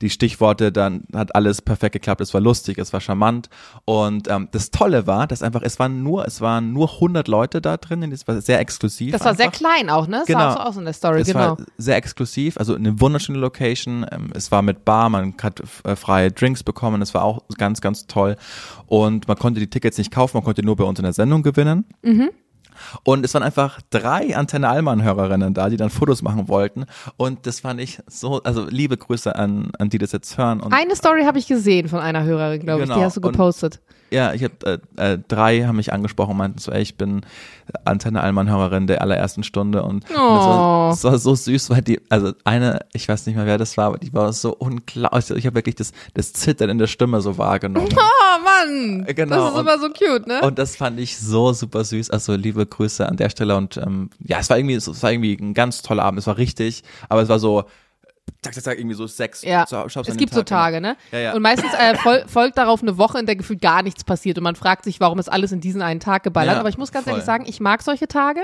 die 0.00 0.10
Stichworte. 0.10 0.72
Dann 0.72 1.04
hat 1.14 1.34
alles 1.34 1.62
perfekt 1.62 1.94
geklappt. 1.94 2.20
Es 2.20 2.34
war 2.34 2.40
lustig, 2.40 2.78
es 2.78 2.92
war 2.92 3.00
charmant 3.00 3.48
und 3.84 4.28
ähm, 4.28 4.48
das 4.52 4.70
Tolle 4.70 5.06
war, 5.06 5.26
dass 5.26 5.42
einfach 5.42 5.62
es 5.62 5.78
waren 5.78 6.02
nur 6.02 6.26
es 6.26 6.40
waren 6.40 6.72
nur 6.72 6.94
100 6.94 7.28
Leute 7.28 7.60
da 7.60 7.76
drin. 7.76 8.10
Das 8.10 8.28
war 8.28 8.40
sehr 8.40 8.60
exklusiv. 8.60 9.12
Das 9.12 9.24
war 9.24 9.34
sehr 9.34 9.46
einfach. 9.46 9.58
klein 9.58 9.90
auch, 9.90 10.06
ne? 10.06 10.24
Das 10.26 10.34
Genau. 10.36 10.48
war 10.48 10.60
auch 10.60 10.64
so 10.64 10.68
aus 10.70 10.76
in 10.78 10.84
der 10.84 10.94
Story, 10.94 11.20
Es 11.20 11.26
genau. 11.28 11.40
war 11.40 11.56
sehr 11.78 11.96
exklusiv, 11.96 12.56
also 12.58 12.74
eine 12.74 13.00
wunderschöne 13.00 13.38
Location. 13.38 14.04
Ähm, 14.10 14.30
Es 14.34 14.50
war 14.52 14.62
mit 14.62 14.84
Bar, 14.84 15.08
man 15.10 15.34
hat 15.42 15.60
äh, 15.84 15.96
freie 15.96 16.30
Drinks 16.32 16.62
bekommen. 16.62 17.00
Es 17.02 17.14
war 17.14 17.22
auch 17.24 17.42
ganz, 17.58 17.80
ganz 17.80 18.06
toll. 18.06 18.36
Und 18.86 19.28
man 19.28 19.36
konnte 19.38 19.60
die 19.60 19.68
Tickets 19.70 19.98
nicht 19.98 20.10
kaufen, 20.10 20.36
man 20.36 20.44
konnte 20.44 20.62
nur 20.62 20.76
bei 20.76 20.84
uns 20.84 20.98
in 20.98 21.04
der 21.04 21.12
Sendung 21.12 21.42
gewinnen. 21.42 21.84
Mhm. 22.02 22.30
Und 23.04 23.24
es 23.24 23.32
waren 23.32 23.42
einfach 23.42 23.80
drei 23.88 24.36
Antenne 24.36 24.68
Allmann-Hörerinnen 24.68 25.54
da, 25.54 25.70
die 25.70 25.78
dann 25.78 25.88
Fotos 25.88 26.20
machen 26.22 26.46
wollten. 26.48 26.84
Und 27.16 27.46
das 27.46 27.60
fand 27.60 27.80
ich 27.80 28.00
so, 28.06 28.42
also 28.42 28.66
liebe 28.68 28.98
Grüße 28.98 29.34
an, 29.34 29.70
an 29.78 29.88
die 29.88 29.96
das 29.96 30.12
jetzt 30.12 30.36
hören. 30.36 30.60
Und 30.60 30.74
Eine 30.74 30.94
Story 30.94 31.24
habe 31.24 31.38
ich 31.38 31.46
gesehen 31.46 31.88
von 31.88 32.00
einer 32.00 32.24
Hörerin, 32.24 32.60
glaube 32.60 32.82
ich. 32.82 32.88
Genau. 32.88 32.98
Die 32.98 33.04
hast 33.04 33.16
du 33.16 33.20
Und- 33.22 33.32
gepostet. 33.32 33.80
Ja, 34.10 34.32
ich 34.34 34.44
habe 34.44 34.80
äh, 34.96 35.12
äh, 35.14 35.18
drei 35.26 35.62
haben 35.64 35.76
mich 35.76 35.92
angesprochen 35.92 36.32
und 36.32 36.36
meinten 36.36 36.58
so, 36.58 36.70
ey, 36.70 36.80
ich 36.82 36.96
bin 36.96 37.22
Antenne 37.84 38.20
Allmann 38.22 38.48
Hörerin 38.48 38.86
der 38.86 39.02
allerersten 39.02 39.42
Stunde 39.42 39.82
und, 39.82 40.04
und 40.08 40.10
das, 40.10 40.18
war, 40.18 40.86
Oh. 40.86 40.90
das 40.90 41.02
war 41.04 41.18
so 41.18 41.34
süß, 41.34 41.70
weil 41.70 41.82
die 41.82 42.00
also 42.08 42.32
eine, 42.44 42.80
ich 42.92 43.08
weiß 43.08 43.26
nicht 43.26 43.34
mehr 43.34 43.46
wer 43.46 43.58
das 43.58 43.76
war, 43.76 43.86
aber 43.86 43.98
die 43.98 44.12
war 44.14 44.32
so 44.32 44.54
unglaublich. 44.54 45.30
Ich 45.30 45.46
habe 45.46 45.56
wirklich 45.56 45.74
das 45.74 45.92
das 46.14 46.32
Zittern 46.32 46.70
in 46.70 46.78
der 46.78 46.86
Stimme 46.86 47.20
so 47.20 47.36
wahrgenommen. 47.38 47.88
Oh 47.98 48.38
Mann! 48.44 49.04
Äh, 49.06 49.14
genau, 49.14 49.36
Das 49.36 49.48
ist 49.48 49.54
und- 49.54 49.60
immer 49.62 49.78
so 49.78 49.88
cute, 49.88 50.26
ne? 50.26 50.40
Und 50.42 50.58
das 50.58 50.76
fand 50.76 51.00
ich 51.00 51.16
so 51.18 51.52
super 51.52 51.82
süß. 51.84 52.10
Also 52.10 52.34
liebe 52.34 52.64
Grüße 52.66 53.08
an 53.08 53.16
der 53.16 53.30
Stelle 53.30 53.56
und 53.56 53.76
ähm, 53.78 54.10
ja, 54.20 54.38
es 54.38 54.50
war 54.50 54.58
irgendwie 54.58 54.74
es 54.74 55.02
war 55.02 55.10
irgendwie 55.10 55.34
ein 55.40 55.54
ganz 55.54 55.80
toller 55.82 56.04
Abend. 56.04 56.18
Es 56.20 56.26
war 56.26 56.36
richtig, 56.36 56.82
aber 57.08 57.22
es 57.22 57.28
war 57.28 57.38
so 57.38 57.64
zack, 58.42 58.54
zack, 58.54 58.64
zack, 58.64 58.78
irgendwie 58.78 58.94
so 58.96 59.06
sechs. 59.06 59.42
Ja, 59.42 59.66
so, 59.66 59.84
es 59.84 59.94
gibt 60.16 60.32
den 60.32 60.36
so 60.36 60.42
Tag, 60.42 60.46
Tage, 60.46 60.80
ne? 60.80 60.96
Ja, 61.12 61.18
ja. 61.18 61.34
Und 61.34 61.42
meistens 61.42 61.72
äh, 61.74 61.94
fol 61.96 62.24
folgt 62.26 62.58
darauf 62.58 62.82
eine 62.82 62.98
Woche, 62.98 63.18
in 63.18 63.26
der 63.26 63.36
gefühlt 63.36 63.60
gar 63.60 63.82
nichts 63.82 64.04
passiert 64.04 64.38
und 64.38 64.44
man 64.44 64.56
fragt 64.56 64.84
sich, 64.84 65.00
warum 65.00 65.18
ist 65.18 65.28
alles 65.30 65.52
in 65.52 65.60
diesen 65.60 65.82
einen 65.82 66.00
Tag 66.00 66.22
geballert. 66.22 66.54
Ja, 66.54 66.60
Aber 66.60 66.68
ich 66.68 66.78
muss 66.78 66.92
ganz 66.92 67.04
voll. 67.04 67.12
ehrlich 67.14 67.24
sagen, 67.26 67.44
ich 67.46 67.60
mag 67.60 67.82
solche 67.82 68.08
Tage, 68.08 68.40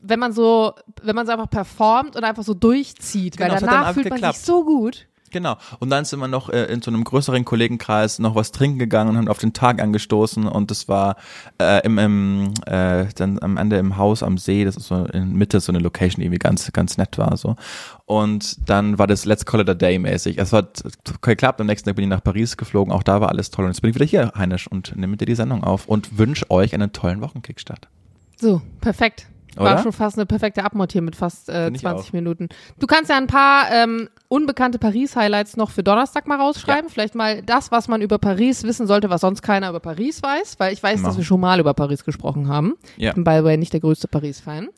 wenn 0.00 0.18
man 0.18 0.32
so, 0.32 0.72
wenn 1.02 1.14
man 1.14 1.26
so 1.26 1.32
einfach 1.32 1.50
performt 1.50 2.16
und 2.16 2.24
einfach 2.24 2.42
so 2.44 2.54
durchzieht, 2.54 3.36
Genau, 3.36 3.52
weil 3.52 3.60
danach 3.60 3.92
fühlt 3.94 4.08
man 4.08 4.16
geklappt. 4.16 4.36
sich 4.36 4.44
so 4.46 4.64
gut. 4.64 5.06
Genau. 5.32 5.56
Und 5.78 5.90
dann 5.90 6.04
sind 6.04 6.20
wir 6.20 6.28
noch 6.28 6.50
äh, 6.50 6.64
in 6.64 6.82
so 6.82 6.90
einem 6.90 7.04
größeren 7.04 7.44
Kollegenkreis 7.44 8.18
noch 8.18 8.34
was 8.34 8.52
trinken 8.52 8.78
gegangen 8.78 9.10
und 9.10 9.16
haben 9.16 9.28
auf 9.28 9.38
den 9.38 9.52
Tag 9.52 9.80
angestoßen 9.80 10.46
und 10.46 10.70
das 10.70 10.88
war 10.88 11.16
äh, 11.58 11.84
im, 11.84 11.98
im 11.98 12.54
äh, 12.66 13.06
dann 13.16 13.42
am 13.42 13.56
Ende 13.56 13.78
im 13.78 13.96
Haus 13.96 14.22
am 14.22 14.38
See, 14.38 14.64
das 14.64 14.76
ist 14.76 14.88
so 14.88 15.06
in 15.06 15.32
Mitte 15.32 15.60
so 15.60 15.72
eine 15.72 15.78
Location, 15.78 16.20
die 16.20 16.26
irgendwie 16.26 16.38
ganz 16.38 16.70
ganz 16.72 16.98
nett 16.98 17.18
war 17.18 17.36
so. 17.36 17.56
Und 18.04 18.68
dann 18.68 18.98
war 18.98 19.06
das 19.06 19.24
Let's 19.24 19.46
Call 19.46 19.60
It 19.60 19.70
a 19.70 19.74
Day 19.74 19.98
mäßig. 19.98 20.36
Es 20.36 20.52
hat 20.52 20.82
geklappt. 21.22 21.60
Am 21.60 21.66
nächsten 21.66 21.88
Tag 21.88 21.96
bin 21.96 22.04
ich 22.04 22.10
nach 22.10 22.22
Paris 22.22 22.58
geflogen. 22.58 22.92
Auch 22.92 23.02
da 23.02 23.22
war 23.22 23.30
alles 23.30 23.50
toll. 23.50 23.64
Und 23.64 23.70
jetzt 23.70 23.80
bin 23.80 23.90
ich 23.90 23.94
wieder 23.94 24.04
hier, 24.04 24.32
Heinisch, 24.36 24.66
und 24.66 24.94
nehme 24.96 25.16
dir 25.16 25.24
die 25.24 25.34
Sendung 25.34 25.64
auf 25.64 25.88
und 25.88 26.18
wünsche 26.18 26.50
euch 26.50 26.74
einen 26.74 26.92
tollen 26.92 27.22
Wochenkickstart. 27.22 27.88
So, 28.36 28.60
perfekt. 28.82 29.31
War 29.56 29.74
Oder? 29.74 29.82
schon 29.82 29.92
fast 29.92 30.16
eine 30.16 30.26
perfekte 30.26 30.64
Abmod 30.64 30.92
hier 30.92 31.02
mit 31.02 31.14
fast 31.14 31.48
äh, 31.48 31.64
Find 31.66 31.76
ich 31.76 31.82
20 31.82 32.08
auch. 32.08 32.12
Minuten. 32.12 32.48
Du 32.78 32.86
kannst 32.86 33.10
ja 33.10 33.16
ein 33.16 33.26
paar 33.26 33.70
ähm, 33.70 34.08
unbekannte 34.28 34.78
Paris-Highlights 34.78 35.56
noch 35.56 35.70
für 35.70 35.82
Donnerstag 35.82 36.26
mal 36.26 36.38
rausschreiben. 36.40 36.88
Vielleicht 36.88 37.14
mal 37.14 37.42
das, 37.42 37.70
was 37.70 37.88
man 37.88 38.00
über 38.00 38.18
Paris 38.18 38.62
wissen 38.62 38.86
sollte, 38.86 39.10
was 39.10 39.20
sonst 39.20 39.42
keiner 39.42 39.68
über 39.68 39.80
Paris 39.80 40.22
weiß, 40.22 40.58
weil 40.58 40.72
ich 40.72 40.82
weiß, 40.82 40.94
dass 40.94 41.02
Machen. 41.02 41.16
wir 41.18 41.24
schon 41.24 41.40
mal 41.40 41.60
über 41.60 41.74
Paris 41.74 42.04
gesprochen 42.04 42.48
haben. 42.48 42.74
Ja. 42.96 43.10
Ich 43.10 43.14
bin 43.14 43.24
by 43.24 43.38
the 43.38 43.44
way 43.44 43.56
nicht 43.56 43.72
der 43.72 43.80
größte 43.80 44.08
Paris-Fan. 44.08 44.68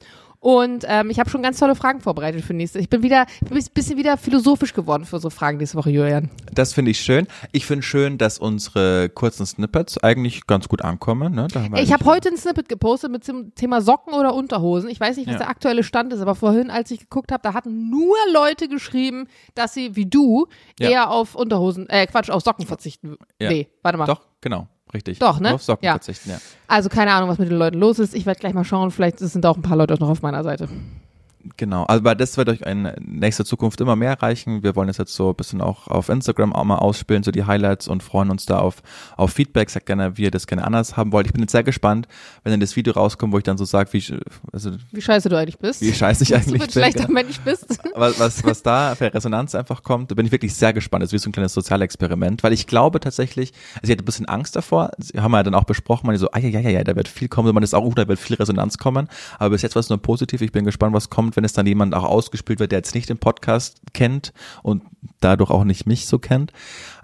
Und 0.45 0.85
ähm, 0.87 1.09
ich 1.09 1.19
habe 1.19 1.31
schon 1.31 1.43
ganz 1.43 1.59
tolle 1.59 1.75
Fragen 1.75 2.03
vorbereitet 2.03 2.45
für 2.45 2.53
nächste. 2.53 2.79
Ich 2.79 2.91
bin 2.91 3.03
wieder 3.03 3.21
ein 3.51 3.65
bisschen 3.73 3.97
wieder 3.97 4.19
philosophisch 4.19 4.75
geworden 4.75 5.07
für 5.07 5.19
so 5.19 5.31
Fragen 5.31 5.59
diese 5.59 5.75
Woche, 5.75 5.89
Julian. 5.89 6.29
Das 6.53 6.75
finde 6.75 6.91
ich 6.91 7.01
schön. 7.01 7.27
Ich 7.53 7.65
finde 7.65 7.83
schön, 7.83 8.19
dass 8.19 8.39
unsere 8.39 9.09
kurzen 9.09 9.47
Snippets 9.47 9.97
eigentlich 10.05 10.47
ganz 10.47 10.69
gut 10.69 10.83
ankommen. 10.83 11.35
Ne? 11.35 11.49
Wir 11.51 11.81
Ich 11.83 11.95
habe 11.95 12.05
heute 12.05 12.29
ein 12.29 12.37
Snippet 12.37 12.69
gepostet 12.69 13.11
mit 13.11 13.27
dem 13.27 13.55
Thema 13.55 13.81
Socken 13.81 14.13
oder 14.13 14.35
Unterhosen. 14.35 14.91
Ich 14.91 15.01
weiß 15.01 15.17
nicht, 15.17 15.29
was 15.29 15.33
Ja. 15.33 15.39
der 15.39 15.49
aktuelle 15.49 15.83
Stand 15.83 16.13
ist, 16.13 16.21
aber 16.21 16.35
vorhin, 16.35 16.71
als 16.71 16.91
ich 16.91 17.01
geguckt 17.01 17.33
habe, 17.33 17.41
da 17.43 17.55
hatten 17.55 17.89
nur 17.89 18.15
Leute 18.35 18.69
geschrieben, 18.69 19.29
dass 19.55 19.73
sie, 19.73 19.97
wie 19.97 20.05
du, 20.05 20.47
Ja. 20.79 20.91
eher 20.91 21.11
auf 21.11 21.37
Unterhosen, 21.37 21.89
äh, 21.89 22.07
Quatsch, 22.07 22.29
auf 22.29 22.43
Socken 22.43 22.67
verzichten. 22.67 23.17
Ja. 23.41 23.49
Nee, 23.49 23.69
warte 23.83 23.97
mal. 23.97 24.05
Doch, 24.05 24.21
genau. 24.43 24.69
Richtig. 24.93 25.19
Doch, 25.19 25.41
ne? 25.41 25.55
Auf 25.55 25.63
Socken 25.63 25.85
Ja. 25.85 25.93
verzichten, 25.93 26.31
ja. 26.31 26.39
Also 26.69 26.89
keine 26.89 27.13
Ahnung, 27.13 27.29
was 27.29 27.39
mit 27.39 27.51
den 27.51 27.59
Leuten 27.59 27.79
los 27.79 27.99
ist. 27.99 28.15
Ich 28.15 28.27
werde 28.27 28.39
gleich 28.39 28.55
mal 28.55 28.65
schauen. 28.65 28.91
Vielleicht 28.91 29.19
sind 29.19 29.45
auch 29.47 29.57
ein 29.57 29.63
paar 29.63 29.77
Leute 29.77 29.95
noch 29.95 30.09
auf 30.11 30.23
meiner 30.23 30.43
Seite. 30.45 30.69
Genau, 31.57 31.85
also 31.85 32.01
aber 32.01 32.15
das 32.15 32.37
wird 32.37 32.49
euch 32.49 32.63
in 32.63 32.91
nächster 33.01 33.45
Zukunft 33.45 33.81
immer 33.81 33.97
mehr 33.97 34.11
erreichen. 34.11 34.63
Wir 34.63 34.77
wollen 34.77 34.89
es 34.89 34.97
jetzt 34.97 35.15
so 35.15 35.31
ein 35.31 35.35
bisschen 35.35 35.61
auch 35.61 35.89
auf 35.89 36.09
Instagram 36.09 36.53
auch 36.53 36.65
mal 36.65 36.77
ausspielen, 36.77 37.23
so 37.23 37.31
die 37.31 37.45
Highlights 37.45 37.87
und 37.89 38.03
freuen 38.03 38.31
uns 38.31 38.47
da 38.47 38.59
auf, 38.59 38.83
auf 39.17 39.33
Feedback. 39.33 39.71
Sagt 39.71 39.87
gerne, 39.87 40.17
wie 40.17 40.23
ihr 40.23 40.31
das 40.31 40.47
gerne 40.47 40.65
anders 40.65 40.97
haben 40.97 41.13
wollt. 41.13 41.27
Ich 41.27 41.33
bin 41.33 41.43
jetzt 41.43 41.53
sehr 41.53 41.63
gespannt, 41.63 42.09
wenn 42.43 42.53
dann 42.53 42.61
das 42.61 42.77
Video 42.77 42.95
rauskommt, 42.95 43.33
wo 43.33 43.39
ich 43.39 43.45
dann 43.45 43.59
so 43.59 43.65
sage, 43.65 43.93
wie, 43.93 44.03
also, 44.53 44.73
Wie 44.93 45.03
scheiße 45.03 45.29
du 45.29 45.39
eigentlich 45.39 45.59
bist. 45.59 45.83
wie 45.83 45.93
scheiße 45.93 46.25
ich 46.25 46.35
eigentlich 46.35 46.63
bin. 46.63 46.71
schlechter 46.71 47.07
genau. 47.07 47.15
Mensch 47.15 47.41
bist. 47.41 47.79
was, 47.95 48.19
was, 48.19 48.45
was 48.45 48.63
da 48.63 48.95
für 48.95 49.13
Resonanz 49.13 49.55
einfach 49.55 49.83
kommt, 49.83 50.11
da 50.11 50.15
bin 50.15 50.27
ich 50.27 50.33
wirklich 50.33 50.55
sehr 50.55 50.73
gespannt. 50.73 51.03
Das 51.03 51.09
ist 51.09 51.13
wie 51.13 51.19
so 51.19 51.29
ein 51.29 51.33
kleines 51.33 51.53
Sozialexperiment, 51.53 52.43
weil 52.43 52.53
ich 52.53 52.67
glaube 52.67 53.01
tatsächlich, 53.01 53.53
also 53.75 53.85
ich 53.85 53.91
hatte 53.91 54.03
ein 54.03 54.07
bisschen 54.07 54.27
Angst 54.27 54.57
davor, 54.57 54.91
Sie 54.99 55.21
haben 55.21 55.31
wir 55.33 55.39
ja 55.39 55.43
dann 55.43 55.55
auch 55.55 55.65
besprochen, 55.65 56.07
man 56.07 56.17
so, 56.17 56.31
ah 56.33 56.39
ja, 56.39 56.49
ja, 56.49 56.61
ja, 56.61 56.71
ja, 56.71 56.85
da 56.85 56.97
wird 56.97 57.09
viel 57.09 57.29
kommen, 57.29 57.53
man 57.55 57.63
ist 57.63 57.75
auch, 57.75 57.85
uh, 57.85 57.93
da 57.95 58.09
wird 58.09 58.19
viel 58.19 58.37
Resonanz 58.37 58.79
kommen, 58.79 59.09
aber 59.39 59.51
bis 59.51 59.63
jetzt 59.63 59.75
war 59.75 59.81
es 59.81 59.89
nur 59.89 59.99
positiv, 59.99 60.41
ich 60.41 60.53
bin 60.53 60.65
gespannt, 60.65 60.95
was 60.95 61.11
kommt, 61.11 61.34
wenn 61.37 61.45
es 61.45 61.53
dann 61.53 61.67
jemand 61.67 61.95
auch 61.95 62.05
ausgespielt 62.05 62.61
wird, 62.61 62.73
der 62.73 62.79
jetzt 62.81 62.95
nicht 62.95 63.09
den 63.09 63.19
Podcast 63.19 63.81
kennt 63.93 64.33
und 64.63 64.83
dadurch 65.21 65.51
auch 65.51 65.65
nicht 65.65 65.87
mich 65.87 66.07
so 66.07 66.19
kennt, 66.19 66.53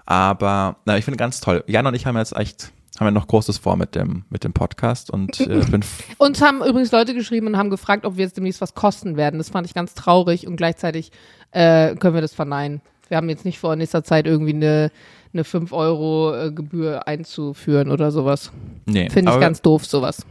aber 0.05 0.77
na, 0.85 0.97
ich 0.97 1.05
finde 1.05 1.17
ganz 1.17 1.39
toll. 1.39 1.63
Jan 1.67 1.85
und 1.87 1.93
ich 1.93 2.05
haben 2.05 2.17
jetzt 2.17 2.35
echt, 2.35 2.71
haben 2.99 3.07
ja 3.07 3.11
noch 3.11 3.27
Großes 3.27 3.57
vor 3.59 3.75
mit 3.77 3.95
dem, 3.95 4.23
mit 4.29 4.43
dem 4.43 4.53
Podcast 4.53 5.09
und 5.11 5.39
äh, 5.41 5.59
bin 5.69 5.81
Uns 6.17 6.41
haben 6.41 6.57
übrigens 6.63 6.91
Leute 6.91 7.13
geschrieben 7.13 7.47
und 7.47 7.57
haben 7.57 7.69
gefragt, 7.69 8.05
ob 8.05 8.17
wir 8.17 8.25
jetzt 8.25 8.37
demnächst 8.37 8.61
was 8.61 8.73
kosten 8.73 9.17
werden. 9.17 9.37
Das 9.37 9.49
fand 9.49 9.67
ich 9.67 9.73
ganz 9.73 9.93
traurig 9.93 10.47
und 10.47 10.55
gleichzeitig 10.57 11.11
äh, 11.51 11.95
können 11.95 12.13
wir 12.15 12.21
das 12.21 12.33
verneinen. 12.33 12.81
Wir 13.07 13.17
haben 13.17 13.29
jetzt 13.29 13.45
nicht 13.45 13.59
vor, 13.59 13.73
in 13.73 13.79
nächster 13.79 14.03
Zeit 14.03 14.25
irgendwie 14.25 14.53
eine, 14.53 14.91
eine 15.33 15.43
5 15.43 15.73
Euro 15.73 16.33
äh, 16.35 16.51
Gebühr 16.51 17.07
einzuführen 17.07 17.91
oder 17.91 18.11
sowas. 18.11 18.51
nee, 18.85 19.09
Finde 19.09 19.31
ich 19.31 19.35
aber- 19.35 19.41
ganz 19.41 19.61
doof, 19.61 19.85
sowas. 19.85 20.25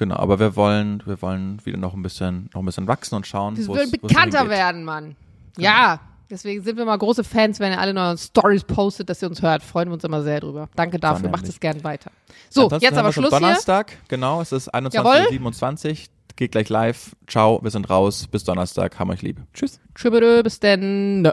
Genau, 0.00 0.16
aber 0.16 0.38
wir 0.38 0.56
wollen, 0.56 1.02
wir 1.04 1.20
wollen 1.20 1.60
wieder 1.66 1.76
noch 1.76 1.92
ein 1.92 2.00
bisschen, 2.00 2.48
noch 2.54 2.62
ein 2.62 2.64
bisschen 2.64 2.88
wachsen 2.88 3.16
und 3.16 3.26
schauen, 3.26 3.58
Wir 3.58 3.68
wo 3.68 3.74
wollen 3.74 3.90
bekannter 3.90 4.48
werden, 4.48 4.82
Mann. 4.82 5.14
Ja, 5.58 6.00
deswegen 6.30 6.62
sind 6.62 6.78
wir 6.78 6.86
mal 6.86 6.96
große 6.96 7.22
Fans, 7.22 7.60
wenn 7.60 7.70
ihr 7.70 7.78
alle 7.78 7.90
in 7.90 7.98
euren 7.98 8.16
Stories 8.16 8.64
postet, 8.64 9.10
dass 9.10 9.20
ihr 9.20 9.28
uns 9.28 9.42
hört. 9.42 9.62
Freuen 9.62 9.90
wir 9.90 9.92
uns 9.92 10.04
immer 10.04 10.22
sehr 10.22 10.40
drüber. 10.40 10.70
Danke 10.74 10.98
dafür, 10.98 11.28
macht 11.28 11.46
es 11.46 11.60
gern 11.60 11.84
weiter. 11.84 12.10
So, 12.48 12.62
Ansonsten 12.62 12.86
jetzt 12.86 12.96
aber 12.96 13.12
Schluss 13.12 13.28
hier. 13.28 13.40
Donnerstag, 13.40 13.98
genau, 14.08 14.40
es 14.40 14.52
ist 14.52 14.74
21.27 14.74 15.90
Uhr, 15.90 15.96
geht 16.34 16.52
gleich 16.52 16.70
live. 16.70 17.14
Ciao, 17.26 17.62
wir 17.62 17.70
sind 17.70 17.90
raus. 17.90 18.26
Bis 18.26 18.42
Donnerstag, 18.44 18.98
haben 18.98 19.10
euch 19.10 19.20
lieb. 19.20 19.42
Tschüss. 19.52 19.80
Tschüss, 19.94 20.42
bis 20.42 20.60
denn. 20.60 21.30